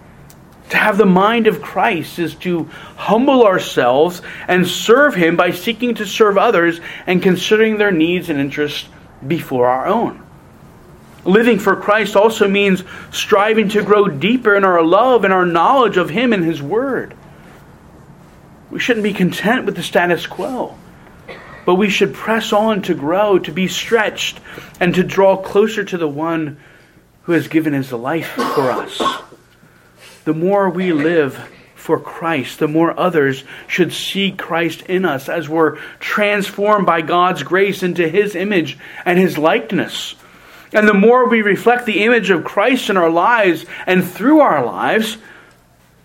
To 0.70 0.78
have 0.78 0.98
the 0.98 1.06
mind 1.06 1.48
of 1.48 1.62
Christ 1.62 2.20
is 2.20 2.36
to 2.36 2.66
humble 2.96 3.46
ourselves 3.46 4.22
and 4.48 4.68
serve 4.68 5.16
Him 5.16 5.36
by 5.36 5.50
seeking 5.50 5.96
to 5.96 6.06
serve 6.06 6.38
others 6.38 6.80
and 7.08 7.24
considering 7.24 7.78
their 7.78 7.92
needs 7.92 8.30
and 8.30 8.40
interests 8.40 8.88
before 9.28 9.68
our 9.68 9.88
own. 9.88 10.24
Living 11.26 11.60
for 11.60 11.76
Christ 11.76 12.16
also 12.16 12.48
means 12.48 12.84
striving 13.12 13.70
to 13.70 13.84
grow 13.84 14.08
deeper 14.08 14.56
in 14.56 14.64
our 14.64 14.82
love 14.82 15.24
and 15.24 15.34
our 15.34 15.46
knowledge 15.46 15.98
of 15.98 16.10
Him 16.10 16.34
and 16.34 16.44
His 16.44 16.62
Word. 16.62 17.14
We 18.72 18.80
shouldn't 18.80 19.04
be 19.04 19.14
content 19.14 19.66
with 19.66 19.76
the 19.76 19.84
status 19.84 20.28
quo, 20.28 20.76
but 21.66 21.76
we 21.76 21.90
should 21.90 22.14
press 22.14 22.54
on 22.54 22.82
to 22.84 22.94
grow, 22.94 23.40
to 23.40 23.52
be 23.52 23.68
stretched, 23.68 24.40
and 24.80 24.94
to 24.96 25.04
draw 25.04 25.38
closer 25.38 25.84
to 25.84 25.98
the 25.98 26.08
one 26.08 26.58
who 27.24 27.34
has 27.34 27.48
given 27.48 27.74
his 27.74 27.92
life 27.92 28.28
for 28.30 28.72
us. 28.72 29.02
The 30.26 30.34
more 30.34 30.70
we 30.70 30.94
live 30.94 31.50
for 31.90 32.00
Christ, 32.00 32.60
the 32.60 32.68
more 32.68 32.94
others 33.00 33.44
should 33.66 33.92
see 33.92 34.32
Christ 34.32 34.84
in 34.84 35.06
us 35.06 35.28
as 35.28 35.50
we're 35.50 35.78
transformed 36.00 36.86
by 36.86 37.02
God's 37.02 37.42
grace 37.42 37.82
into 37.82 38.08
his 38.08 38.36
image 38.36 38.78
and 39.06 39.18
his 39.18 39.40
likeness. 39.40 40.14
And 40.72 40.88
the 40.88 40.94
more 40.94 41.28
we 41.28 41.42
reflect 41.42 41.88
the 41.88 42.04
image 42.04 42.30
of 42.30 42.44
Christ 42.44 42.92
in 42.92 42.98
our 42.98 43.10
lives 43.10 43.66
and 43.88 44.08
through 44.08 44.40
our 44.40 44.64
lives, 44.64 45.18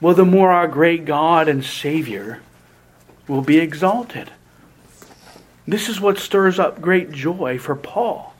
well, 0.01 0.15
the 0.15 0.25
more 0.25 0.51
our 0.51 0.69
great 0.69 1.05
God 1.05 1.49
and 1.49 1.63
Savior 1.63 2.41
will 3.29 3.43
be 3.43 3.59
exalted. 3.59 4.31
This 5.69 5.91
is 5.91 6.01
what 6.01 6.17
stirs 6.17 6.59
up 6.59 6.81
great 6.81 7.13
joy 7.13 7.59
for 7.59 7.77
Paul. 7.77 8.35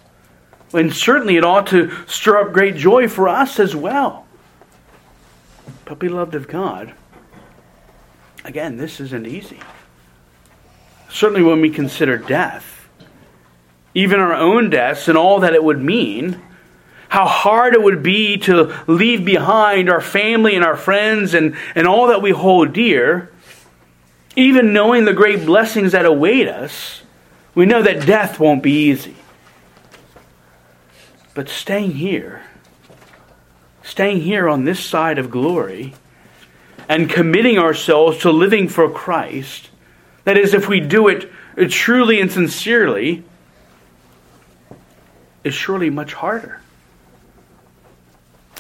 And 0.73 0.95
certainly 0.95 1.37
it 1.37 1.45
ought 1.45 1.67
to 1.67 1.93
stir 2.07 2.39
up 2.39 2.55
great 2.55 2.77
joy 2.77 3.07
for 3.07 3.29
us 3.29 3.61
as 3.61 3.77
well. 3.77 4.27
But, 5.85 5.99
beloved 5.99 6.35
of 6.35 6.49
God, 6.49 6.95
again, 8.45 8.77
this 8.77 9.01
isn't 9.01 9.27
easy. 9.27 9.59
Certainly 11.11 11.43
when 11.43 11.61
we 11.61 11.71
consider 11.71 12.19
death, 12.19 12.89
even 13.95 14.21
our 14.21 14.35
own 14.35 14.71
deaths 14.71 15.09
and 15.09 15.17
all 15.17 15.41
that 15.41 15.55
it 15.55 15.65
would 15.65 15.81
mean, 15.81 16.41
how 17.09 17.27
hard 17.27 17.75
it 17.75 17.83
would 17.83 18.03
be 18.03 18.39
to 18.39 18.75
leave 18.87 19.25
behind 19.25 19.89
our 19.89 20.01
family 20.01 20.57
and 20.57 20.65
our 20.65 20.77
friends 20.77 21.33
and, 21.33 21.57
and 21.75 21.87
all 21.87 22.09
that 22.09 22.21
we 22.23 22.31
hold 22.31 22.73
dear, 22.73 23.31
even 24.37 24.73
knowing 24.73 25.05
the 25.05 25.13
great 25.13 25.47
blessings 25.47 25.93
that 25.93 26.05
await 26.05 26.49
us, 26.49 27.03
we 27.55 27.67
know 27.67 27.83
that 27.83 28.05
death 28.05 28.41
won't 28.41 28.65
be 28.65 28.89
easy. 28.89 29.15
But 31.35 31.49
staying 31.49 31.93
here, 31.93 32.43
staying 33.85 34.23
here 34.23 34.49
on 34.49 34.65
this 34.65 34.85
side 34.85 35.19
of 35.19 35.31
glory, 35.31 35.95
and 36.89 37.09
committing 37.09 37.59
ourselves 37.59 38.19
to 38.19 38.31
living 38.31 38.69
for 38.69 38.91
Christ, 38.91 39.71
that 40.25 40.37
is, 40.37 40.55
if 40.55 40.69
we 40.69 40.81
do 40.81 41.09
it 41.09 41.31
truly 41.71 42.21
and 42.21 42.31
sincerely, 42.31 43.25
is 45.43 45.55
surely 45.55 45.91
much 45.91 46.15
harder. 46.15 46.61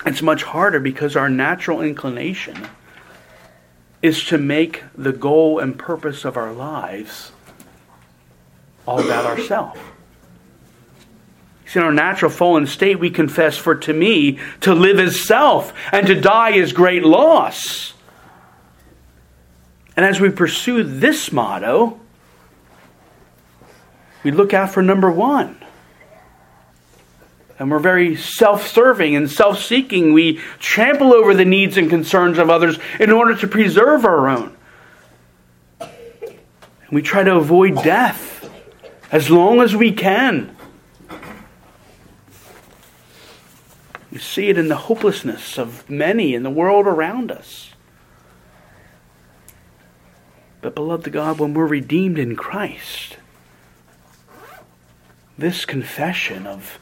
It's 0.05 0.21
much 0.21 0.43
harder 0.43 0.81
because 0.81 1.17
our 1.17 1.31
natural 1.31 1.81
inclination 1.81 2.69
is 4.03 4.23
to 4.27 4.37
make 4.37 4.85
the 4.95 5.13
goal 5.13 5.59
and 5.59 5.79
purpose 5.79 6.27
of 6.27 6.37
our 6.37 6.53
lives 6.53 7.33
all 8.87 9.01
about 9.01 9.25
ourselves. 9.25 9.81
See, 11.67 11.79
in 11.79 11.87
our 11.87 11.93
natural 11.93 12.31
fallen 12.31 12.67
state, 12.67 12.99
we 12.99 13.09
confess, 13.09 13.57
for 13.57 13.75
to 13.77 13.95
me, 13.95 14.39
to 14.61 14.75
live 14.75 15.01
is 15.01 15.27
self, 15.27 15.73
and 15.91 16.07
to 16.07 16.21
die 16.21 16.51
is 16.51 16.75
great 16.75 17.03
loss. 17.03 17.94
And 19.97 20.05
as 20.05 20.21
we 20.21 20.31
pursue 20.31 20.83
this 20.83 21.31
motto, 21.31 22.01
we 24.23 24.31
look 24.31 24.55
out 24.55 24.71
for 24.71 24.83
number 24.83 25.11
one 25.11 25.65
and 27.59 27.71
we're 27.71 27.79
very 27.79 28.17
self 28.17 28.67
serving 28.67 29.15
and 29.15 29.31
self 29.31 29.63
seeking. 29.63 30.13
We 30.13 30.41
trample 30.59 31.13
over 31.13 31.35
the 31.35 31.45
needs 31.45 31.77
and 31.77 31.89
concerns 31.89 32.39
of 32.39 32.51
others 32.51 32.79
in 32.99 33.11
order 33.11 33.37
to 33.37 33.47
preserve 33.47 34.05
our 34.05 34.29
own. 34.29 34.57
And 35.81 36.91
we 36.91 37.03
try 37.03 37.23
to 37.23 37.37
avoid 37.37 37.77
death 37.83 38.51
as 39.13 39.31
long 39.31 39.61
as 39.61 39.77
we 39.77 39.93
can. 39.93 40.57
We 44.11 44.19
see 44.19 44.49
it 44.49 44.59
in 44.59 44.69
the 44.69 44.77
hopelessness 44.77 45.59
of 45.59 45.89
many 45.89 46.35
in 46.35 46.43
the 46.43 46.51
world 46.51 46.87
around 46.87 47.33
us. 47.33 47.74
But, 50.65 50.75
beloved 50.75 51.13
God, 51.13 51.39
when 51.39 51.53
we're 51.53 51.67
redeemed 51.67 52.19
in 52.19 52.37
Christ, 52.37 53.19
this 55.37 55.67
confession 55.67 56.47
of 56.47 56.79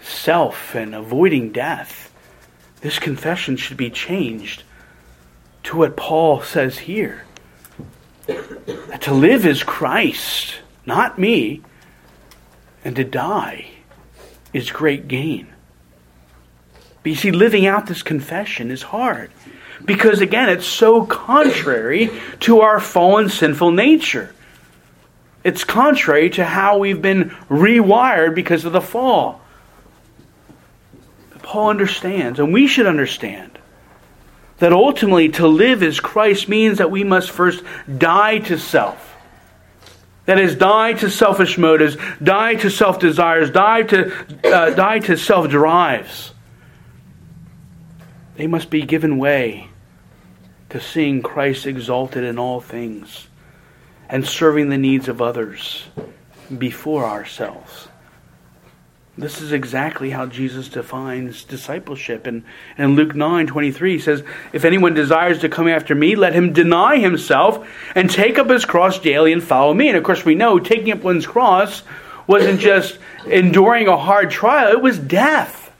self 0.00 0.74
and 0.74 0.94
avoiding 0.94 1.52
death, 1.52 2.10
this 2.80 2.98
confession 2.98 3.58
should 3.58 3.76
be 3.76 3.90
changed 3.90 4.62
to 5.64 5.76
what 5.76 5.98
Paul 5.98 6.40
says 6.40 6.78
here. 6.78 7.26
That 8.26 9.02
to 9.02 9.12
live 9.12 9.44
is 9.44 9.62
Christ, 9.62 10.54
not 10.86 11.18
me, 11.18 11.60
and 12.86 12.96
to 12.96 13.04
die 13.04 13.66
is 14.54 14.70
great 14.70 15.08
gain. 15.08 15.48
But 17.02 17.10
you 17.10 17.16
see, 17.16 17.32
living 17.32 17.66
out 17.66 17.84
this 17.84 18.02
confession 18.02 18.70
is 18.70 18.80
hard 18.80 19.30
because, 19.84 20.20
again, 20.20 20.48
it's 20.48 20.66
so 20.66 21.04
contrary 21.04 22.10
to 22.40 22.60
our 22.60 22.80
fallen 22.80 23.28
sinful 23.28 23.72
nature. 23.72 24.34
It's 25.42 25.62
contrary 25.62 26.30
to 26.30 26.44
how 26.44 26.78
we've 26.78 27.02
been 27.02 27.30
rewired 27.50 28.34
because 28.34 28.64
of 28.64 28.72
the 28.72 28.80
fall. 28.80 29.42
Paul 31.42 31.68
understands, 31.68 32.38
and 32.38 32.52
we 32.52 32.66
should 32.66 32.86
understand, 32.86 33.58
that 34.58 34.72
ultimately 34.72 35.28
to 35.30 35.46
live 35.46 35.82
as 35.82 36.00
Christ 36.00 36.48
means 36.48 36.78
that 36.78 36.90
we 36.90 37.04
must 37.04 37.30
first 37.30 37.62
die 37.98 38.38
to 38.38 38.58
self. 38.58 39.14
That 40.24 40.38
is, 40.38 40.54
die 40.54 40.94
to 40.94 41.10
selfish 41.10 41.58
motives, 41.58 41.98
die 42.22 42.54
to 42.54 42.70
self 42.70 42.98
desires, 42.98 43.50
die 43.50 43.82
to, 43.82 44.10
uh, 44.50 44.70
die 44.70 45.00
to 45.00 45.18
self 45.18 45.50
drives. 45.50 46.32
They 48.36 48.46
must 48.46 48.70
be 48.70 48.82
given 48.82 49.18
way 49.18 49.68
to 50.74 50.80
seeing 50.80 51.22
Christ 51.22 51.66
exalted 51.66 52.24
in 52.24 52.36
all 52.36 52.60
things 52.60 53.28
and 54.08 54.26
serving 54.26 54.70
the 54.70 54.76
needs 54.76 55.06
of 55.06 55.22
others 55.22 55.84
before 56.58 57.04
ourselves. 57.04 57.86
This 59.16 59.40
is 59.40 59.52
exactly 59.52 60.10
how 60.10 60.26
Jesus 60.26 60.68
defines 60.68 61.44
discipleship. 61.44 62.26
And 62.26 62.42
in 62.76 62.96
Luke 62.96 63.14
9 63.14 63.46
23, 63.46 63.92
he 63.92 63.98
says, 64.00 64.24
If 64.52 64.64
anyone 64.64 64.94
desires 64.94 65.38
to 65.42 65.48
come 65.48 65.68
after 65.68 65.94
me, 65.94 66.16
let 66.16 66.34
him 66.34 66.52
deny 66.52 66.98
himself 66.98 67.64
and 67.94 68.10
take 68.10 68.36
up 68.36 68.50
his 68.50 68.64
cross 68.64 68.98
daily 68.98 69.32
and 69.32 69.44
follow 69.44 69.74
me. 69.74 69.86
And 69.86 69.96
of 69.96 70.02
course, 70.02 70.24
we 70.24 70.34
know 70.34 70.58
taking 70.58 70.90
up 70.90 71.04
one's 71.04 71.24
cross 71.24 71.84
wasn't 72.26 72.58
just 72.58 72.98
enduring 73.26 73.86
a 73.86 73.96
hard 73.96 74.28
trial, 74.28 74.72
it 74.72 74.82
was 74.82 74.98
death. 74.98 75.72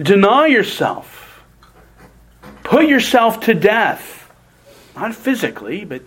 Deny 0.00 0.46
yourself, 0.46 1.19
put 2.70 2.88
yourself 2.88 3.40
to 3.40 3.54
death, 3.54 4.32
not 4.96 5.14
physically, 5.14 5.84
but 5.84 6.02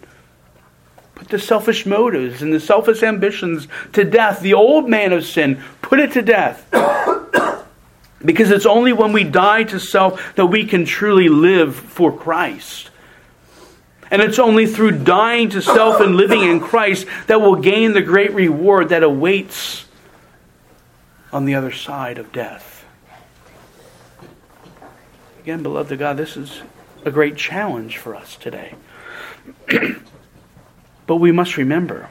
Put 1.15 1.29
the 1.29 1.39
selfish 1.39 1.85
motives 1.85 2.41
and 2.41 2.51
the 2.51 2.59
selfish 2.59 3.03
ambitions 3.03 3.67
to 3.93 4.03
death. 4.03 4.41
The 4.41 4.55
old 4.55 4.89
man 4.89 5.13
of 5.13 5.23
sin, 5.23 5.61
put 5.81 5.99
it 5.99 6.13
to 6.13 6.21
death. 6.21 6.67
because 8.25 8.51
it's 8.51 8.65
only 8.65 8.93
when 8.93 9.13
we 9.13 9.23
die 9.23 9.63
to 9.63 9.79
self 9.79 10.35
that 10.35 10.47
we 10.47 10.65
can 10.65 10.85
truly 10.85 11.29
live 11.29 11.75
for 11.75 12.11
Christ. 12.11 12.89
And 14.09 14.21
it's 14.21 14.39
only 14.39 14.65
through 14.65 15.03
dying 15.03 15.49
to 15.51 15.61
self 15.61 15.99
and 15.99 16.15
living 16.15 16.43
in 16.43 16.59
Christ 16.59 17.07
that 17.27 17.41
we'll 17.41 17.55
gain 17.55 17.93
the 17.93 18.01
great 18.01 18.33
reward 18.33 18.89
that 18.89 19.03
awaits 19.03 19.85
on 21.31 21.45
the 21.45 21.55
other 21.55 21.71
side 21.71 22.17
of 22.17 22.31
death. 22.31 22.72
Again, 25.43 25.61
beloved 25.61 25.91
of 25.91 25.99
God, 25.99 26.15
this 26.15 26.37
is 26.37 26.61
a 27.03 27.11
great 27.11 27.35
challenge 27.35 27.97
for 27.97 28.15
us 28.15 28.37
today. 28.37 28.75
But 31.05 31.17
we 31.17 31.33
must 31.33 31.57
remember 31.57 32.09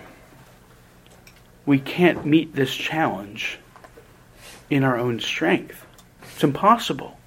we 1.65 1.79
can't 1.79 2.27
meet 2.27 2.55
this 2.55 2.75
challenge 2.75 3.59
in 4.69 4.85
our 4.85 4.99
own 4.99 5.19
strength. 5.19 5.87
It's 6.35 6.45
impossible. 6.45 7.19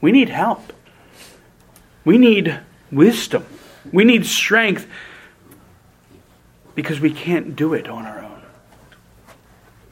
We 0.00 0.10
need 0.10 0.30
help. 0.30 0.72
We 2.04 2.16
need 2.16 2.58
wisdom. 2.90 3.44
We 3.92 4.04
need 4.04 4.24
strength 4.24 4.86
because 6.74 6.98
we 6.98 7.12
can't 7.12 7.54
do 7.54 7.74
it 7.74 7.88
on 7.88 8.06
our 8.06 8.20
own. 8.20 8.42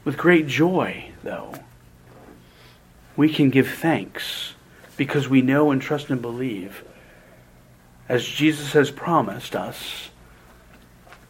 With 0.05 0.17
great 0.17 0.47
joy, 0.47 1.11
though, 1.21 1.53
we 3.15 3.31
can 3.31 3.51
give 3.51 3.69
thanks 3.69 4.55
because 4.99 5.29
we 5.29 5.41
know 5.41 5.71
and 5.71 5.81
trust 5.81 6.09
and 6.09 6.21
believe, 6.21 6.83
as 8.09 8.25
Jesus 8.25 8.73
has 8.73 8.91
promised 8.91 9.55
us, 9.55 10.09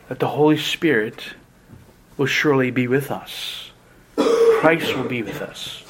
that 0.08 0.18
the 0.18 0.28
Holy 0.28 0.58
Spirit 0.58 1.36
will 2.18 2.26
surely 2.26 2.72
be 2.72 2.88
with 2.88 3.12
us. 3.12 3.70
Christ 4.16 4.98
will 4.98 5.08
be 5.08 5.22
with 5.22 5.40
us. 5.44 5.84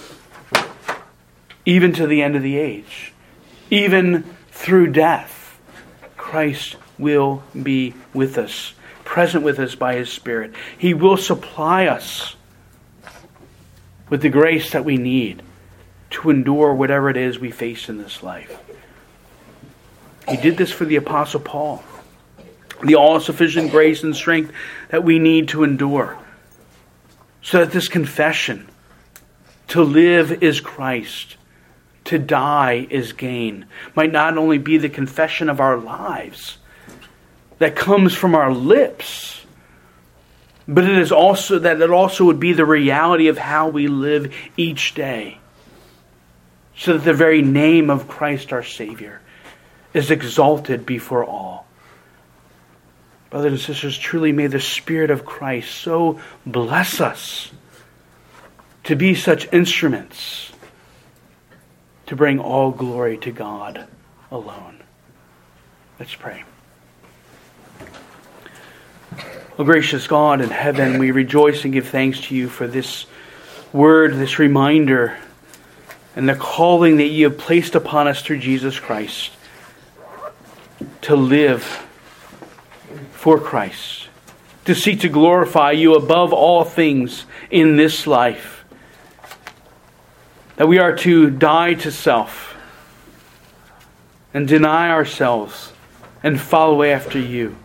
Even 1.65 1.93
to 1.93 2.05
the 2.05 2.21
end 2.21 2.35
of 2.35 2.43
the 2.43 2.57
age. 2.57 3.13
Even 3.69 4.23
through 4.51 4.87
death. 4.91 5.57
Christ 6.17 6.75
will 6.97 7.43
be 7.63 7.93
with 8.13 8.37
us, 8.37 8.73
present 9.05 9.45
with 9.45 9.57
us 9.57 9.75
by 9.75 9.95
His 9.95 10.11
Spirit. 10.11 10.53
He 10.77 10.93
will 10.93 11.15
supply 11.15 11.85
us 11.85 12.35
with 14.09 14.21
the 14.21 14.27
grace 14.27 14.71
that 14.71 14.83
we 14.83 14.97
need 14.97 15.43
to 16.11 16.29
endure 16.29 16.73
whatever 16.73 17.09
it 17.09 17.17
is 17.17 17.39
we 17.39 17.51
face 17.51 17.89
in 17.89 17.97
this 17.97 18.23
life. 18.23 18.57
He 20.27 20.37
did 20.37 20.57
this 20.57 20.71
for 20.71 20.85
the 20.85 20.95
Apostle 20.95 21.39
Paul 21.39 21.83
the 22.83 22.95
all 22.95 23.19
sufficient 23.19 23.71
grace 23.71 24.03
and 24.03 24.15
strength 24.15 24.53
that 24.89 25.03
we 25.03 25.19
need 25.19 25.49
to 25.49 25.63
endure. 25.63 26.17
So 27.41 27.59
that 27.59 27.71
this 27.71 27.87
confession, 27.87 28.67
to 29.69 29.81
live 29.83 30.43
is 30.43 30.59
Christ, 30.59 31.37
to 32.05 32.19
die 32.19 32.87
is 32.89 33.13
gain, 33.13 33.65
might 33.95 34.11
not 34.11 34.37
only 34.37 34.57
be 34.57 34.77
the 34.77 34.89
confession 34.89 35.49
of 35.49 35.59
our 35.59 35.77
lives 35.77 36.57
that 37.59 37.75
comes 37.75 38.13
from 38.13 38.35
our 38.35 38.51
lips, 38.53 39.41
but 40.67 40.83
it 40.83 40.97
is 40.97 41.11
also 41.11 41.59
that 41.59 41.81
it 41.81 41.89
also 41.89 42.25
would 42.25 42.39
be 42.39 42.53
the 42.53 42.65
reality 42.65 43.27
of 43.27 43.37
how 43.37 43.69
we 43.69 43.87
live 43.87 44.33
each 44.55 44.93
day. 44.93 45.38
So 46.79 46.93
that 46.93 47.03
the 47.03 47.13
very 47.13 47.41
name 47.41 47.89
of 47.89 48.07
Christ 48.07 48.53
our 48.53 48.63
Savior 48.63 49.19
is 49.93 50.11
exalted 50.11 50.85
before 50.85 51.25
all. 51.25 51.67
Brothers 53.29 53.51
and 53.51 53.61
sisters, 53.61 53.97
truly 53.97 54.31
may 54.31 54.47
the 54.47 54.61
Spirit 54.61 55.11
of 55.11 55.25
Christ 55.25 55.71
so 55.71 56.21
bless 56.45 57.01
us 57.01 57.51
to 58.85 58.95
be 58.95 59.13
such 59.13 59.51
instruments 59.53 60.51
to 62.07 62.15
bring 62.15 62.39
all 62.39 62.71
glory 62.71 63.17
to 63.17 63.31
God 63.31 63.85
alone. 64.31 64.81
Let's 65.99 66.15
pray. 66.15 66.45
O 69.59 69.65
gracious 69.65 70.07
God 70.07 70.39
in 70.39 70.49
heaven, 70.49 70.97
we 70.97 71.11
rejoice 71.11 71.65
and 71.65 71.73
give 71.73 71.89
thanks 71.89 72.21
to 72.21 72.35
you 72.35 72.47
for 72.47 72.65
this 72.65 73.05
word, 73.73 74.13
this 74.13 74.39
reminder, 74.39 75.17
and 76.15 76.27
the 76.27 76.35
calling 76.35 76.97
that 76.97 77.07
you 77.07 77.29
have 77.29 77.37
placed 77.37 77.75
upon 77.75 78.07
us 78.07 78.21
through 78.21 78.39
Jesus 78.39 78.79
Christ 78.79 79.31
to 81.01 81.15
live 81.15 81.63
for 83.11 83.39
Christ, 83.39 84.07
to 84.65 84.73
seek 84.73 85.01
to 85.01 85.09
glorify 85.09 85.71
you 85.71 85.95
above 85.95 86.33
all 86.33 86.63
things 86.63 87.25
in 87.49 87.75
this 87.75 88.07
life 88.07 88.59
that 90.59 90.67
we 90.67 90.77
are 90.77 90.93
to 90.93 91.29
die 91.29 91.73
to 91.73 91.89
self 91.89 92.53
and 94.33 94.45
deny 94.45 94.89
ourselves 94.89 95.71
and 96.21 96.37
follow 96.39 96.83
after 96.83 97.17
you. 97.17 97.55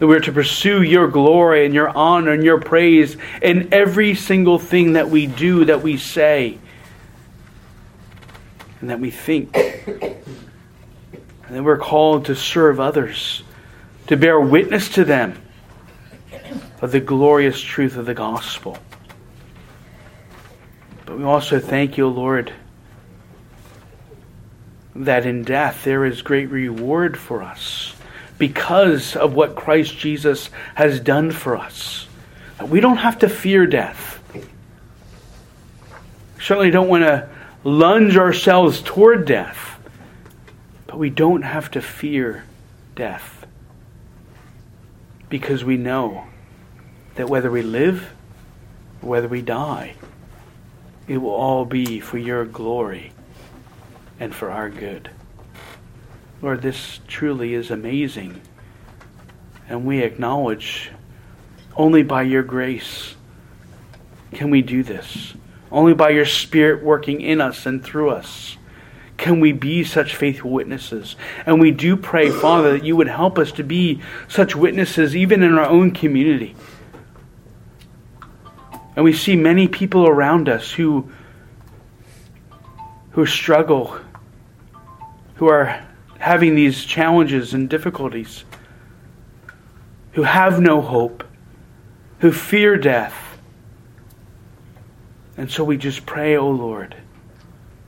That 0.00 0.08
we're 0.08 0.18
to 0.18 0.32
pursue 0.32 0.82
your 0.82 1.06
glory 1.06 1.64
and 1.64 1.72
your 1.72 1.88
honor 1.88 2.32
and 2.32 2.42
your 2.42 2.60
praise 2.60 3.16
in 3.40 3.72
every 3.72 4.16
single 4.16 4.58
thing 4.58 4.94
that 4.94 5.08
we 5.08 5.28
do, 5.28 5.66
that 5.66 5.82
we 5.82 5.98
say, 5.98 6.58
and 8.80 8.90
that 8.90 9.00
we 9.00 9.10
think. 9.10 9.56
And 9.56 11.56
that 11.56 11.62
we're 11.62 11.78
called 11.78 12.26
to 12.26 12.34
serve 12.34 12.80
others, 12.80 13.42
to 14.06 14.16
bear 14.16 14.40
witness 14.40 14.88
to 14.90 15.04
them 15.04 15.40
of 16.80 16.92
the 16.92 17.00
glorious 17.00 17.60
truth 17.60 17.96
of 17.96 18.06
the 18.06 18.14
gospel. 18.14 18.78
But 21.04 21.18
we 21.18 21.24
also 21.24 21.58
thank 21.58 21.98
you, 21.98 22.06
Lord, 22.06 22.52
that 24.94 25.26
in 25.26 25.42
death 25.42 25.84
there 25.84 26.04
is 26.04 26.22
great 26.22 26.50
reward 26.50 27.18
for 27.18 27.42
us 27.42 27.94
because 28.38 29.16
of 29.16 29.34
what 29.34 29.56
Christ 29.56 29.98
Jesus 29.98 30.50
has 30.74 31.00
done 31.00 31.30
for 31.30 31.56
us. 31.56 32.06
That 32.58 32.68
we 32.68 32.80
don't 32.80 32.98
have 32.98 33.18
to 33.18 33.28
fear 33.28 33.66
death. 33.66 34.22
Certainly 36.40 36.70
don't 36.70 36.88
want 36.88 37.02
to 37.02 37.28
lunge 37.64 38.16
ourselves 38.16 38.80
toward 38.82 39.26
death, 39.26 39.80
but 40.86 40.98
we 40.98 41.10
don't 41.10 41.42
have 41.42 41.70
to 41.72 41.82
fear 41.82 42.44
death 42.94 43.46
because 45.28 45.64
we 45.64 45.76
know 45.76 46.26
that 47.14 47.28
whether 47.28 47.50
we 47.50 47.62
live 47.62 48.12
or 49.02 49.10
whether 49.10 49.28
we 49.28 49.42
die, 49.42 49.94
it 51.06 51.18
will 51.18 51.30
all 51.30 51.64
be 51.64 52.00
for 52.00 52.18
your 52.18 52.44
glory 52.44 53.12
and 54.18 54.34
for 54.34 54.50
our 54.50 54.68
good. 54.68 55.10
Lord, 56.42 56.62
this 56.62 57.00
truly 57.06 57.54
is 57.54 57.70
amazing. 57.70 58.40
And 59.68 59.84
we 59.84 60.00
acknowledge 60.00 60.90
only 61.76 62.02
by 62.02 62.22
your 62.22 62.42
grace 62.42 63.14
can 64.32 64.50
we 64.50 64.62
do 64.62 64.82
this. 64.82 65.34
Only 65.70 65.94
by 65.94 66.10
your 66.10 66.26
Spirit 66.26 66.82
working 66.82 67.20
in 67.20 67.40
us 67.40 67.66
and 67.66 67.82
through 67.82 68.10
us 68.10 68.56
can 69.16 69.38
we 69.38 69.52
be 69.52 69.84
such 69.84 70.16
faithful 70.16 70.50
witnesses. 70.50 71.14
And 71.44 71.60
we 71.60 71.70
do 71.70 71.94
pray, 71.94 72.30
Father, 72.30 72.72
that 72.72 72.84
you 72.84 72.96
would 72.96 73.06
help 73.06 73.38
us 73.38 73.52
to 73.52 73.62
be 73.62 74.00
such 74.28 74.56
witnesses 74.56 75.14
even 75.14 75.42
in 75.42 75.58
our 75.58 75.66
own 75.66 75.90
community. 75.90 76.56
And 78.96 79.04
we 79.04 79.12
see 79.12 79.36
many 79.36 79.68
people 79.68 80.08
around 80.08 80.48
us 80.48 80.72
who, 80.72 81.10
who 83.10 83.26
struggle, 83.26 83.98
who 85.34 85.48
are 85.48 85.86
having 86.18 86.54
these 86.54 86.84
challenges 86.84 87.54
and 87.54 87.68
difficulties, 87.68 88.44
who 90.12 90.22
have 90.22 90.60
no 90.60 90.80
hope, 90.80 91.24
who 92.20 92.32
fear 92.32 92.76
death. 92.76 93.29
And 95.40 95.50
so 95.50 95.64
we 95.64 95.78
just 95.78 96.04
pray, 96.04 96.36
O 96.36 96.42
oh 96.42 96.50
Lord, 96.50 96.94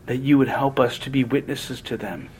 that 0.06 0.16
you 0.16 0.38
would 0.38 0.48
help 0.48 0.80
us 0.80 0.98
to 1.00 1.10
be 1.10 1.22
witnesses 1.22 1.82
to 1.82 1.98
them, 1.98 2.30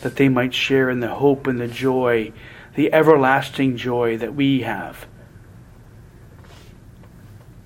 that 0.00 0.16
they 0.16 0.30
might 0.30 0.54
share 0.54 0.88
in 0.88 1.00
the 1.00 1.14
hope 1.14 1.46
and 1.46 1.60
the 1.60 1.68
joy, 1.68 2.32
the 2.74 2.90
everlasting 2.90 3.76
joy 3.76 4.16
that 4.16 4.34
we 4.34 4.62
have. 4.62 5.06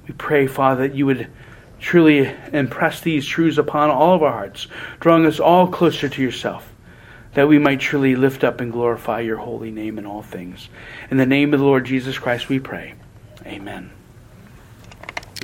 We 0.09 0.15
pray, 0.15 0.49
Father, 0.49 0.89
that 0.89 0.97
you 0.97 1.07
would 1.07 1.29
truly 1.79 2.35
impress 2.53 3.03
these 3.03 3.25
truths 3.25 3.59
upon 3.59 3.91
all 3.91 4.17
of 4.17 4.25
our 4.25 4.33
hearts, 4.33 4.67
drawing 4.99 5.27
us 5.27 5.39
all 5.39 5.69
closer 5.69 6.09
to 6.09 6.21
yourself, 6.21 6.75
that 7.35 7.47
we 7.47 7.61
might 7.61 7.79
truly 7.79 8.17
lift 8.17 8.43
up 8.43 8.61
and 8.61 8.73
glorify 8.73 9.21
your 9.21 9.37
holy 9.37 9.71
name 9.71 9.97
in 9.97 10.07
all 10.07 10.23
things. 10.23 10.69
In 11.09 11.19
the 11.19 11.25
name 11.25 11.55
of 11.55 11.61
the 11.61 11.67
Lord 11.67 11.85
Jesus 11.87 12.19
Christ, 12.19 12.49
we 12.49 12.59
pray. 12.59 12.95
Amen. 13.47 13.93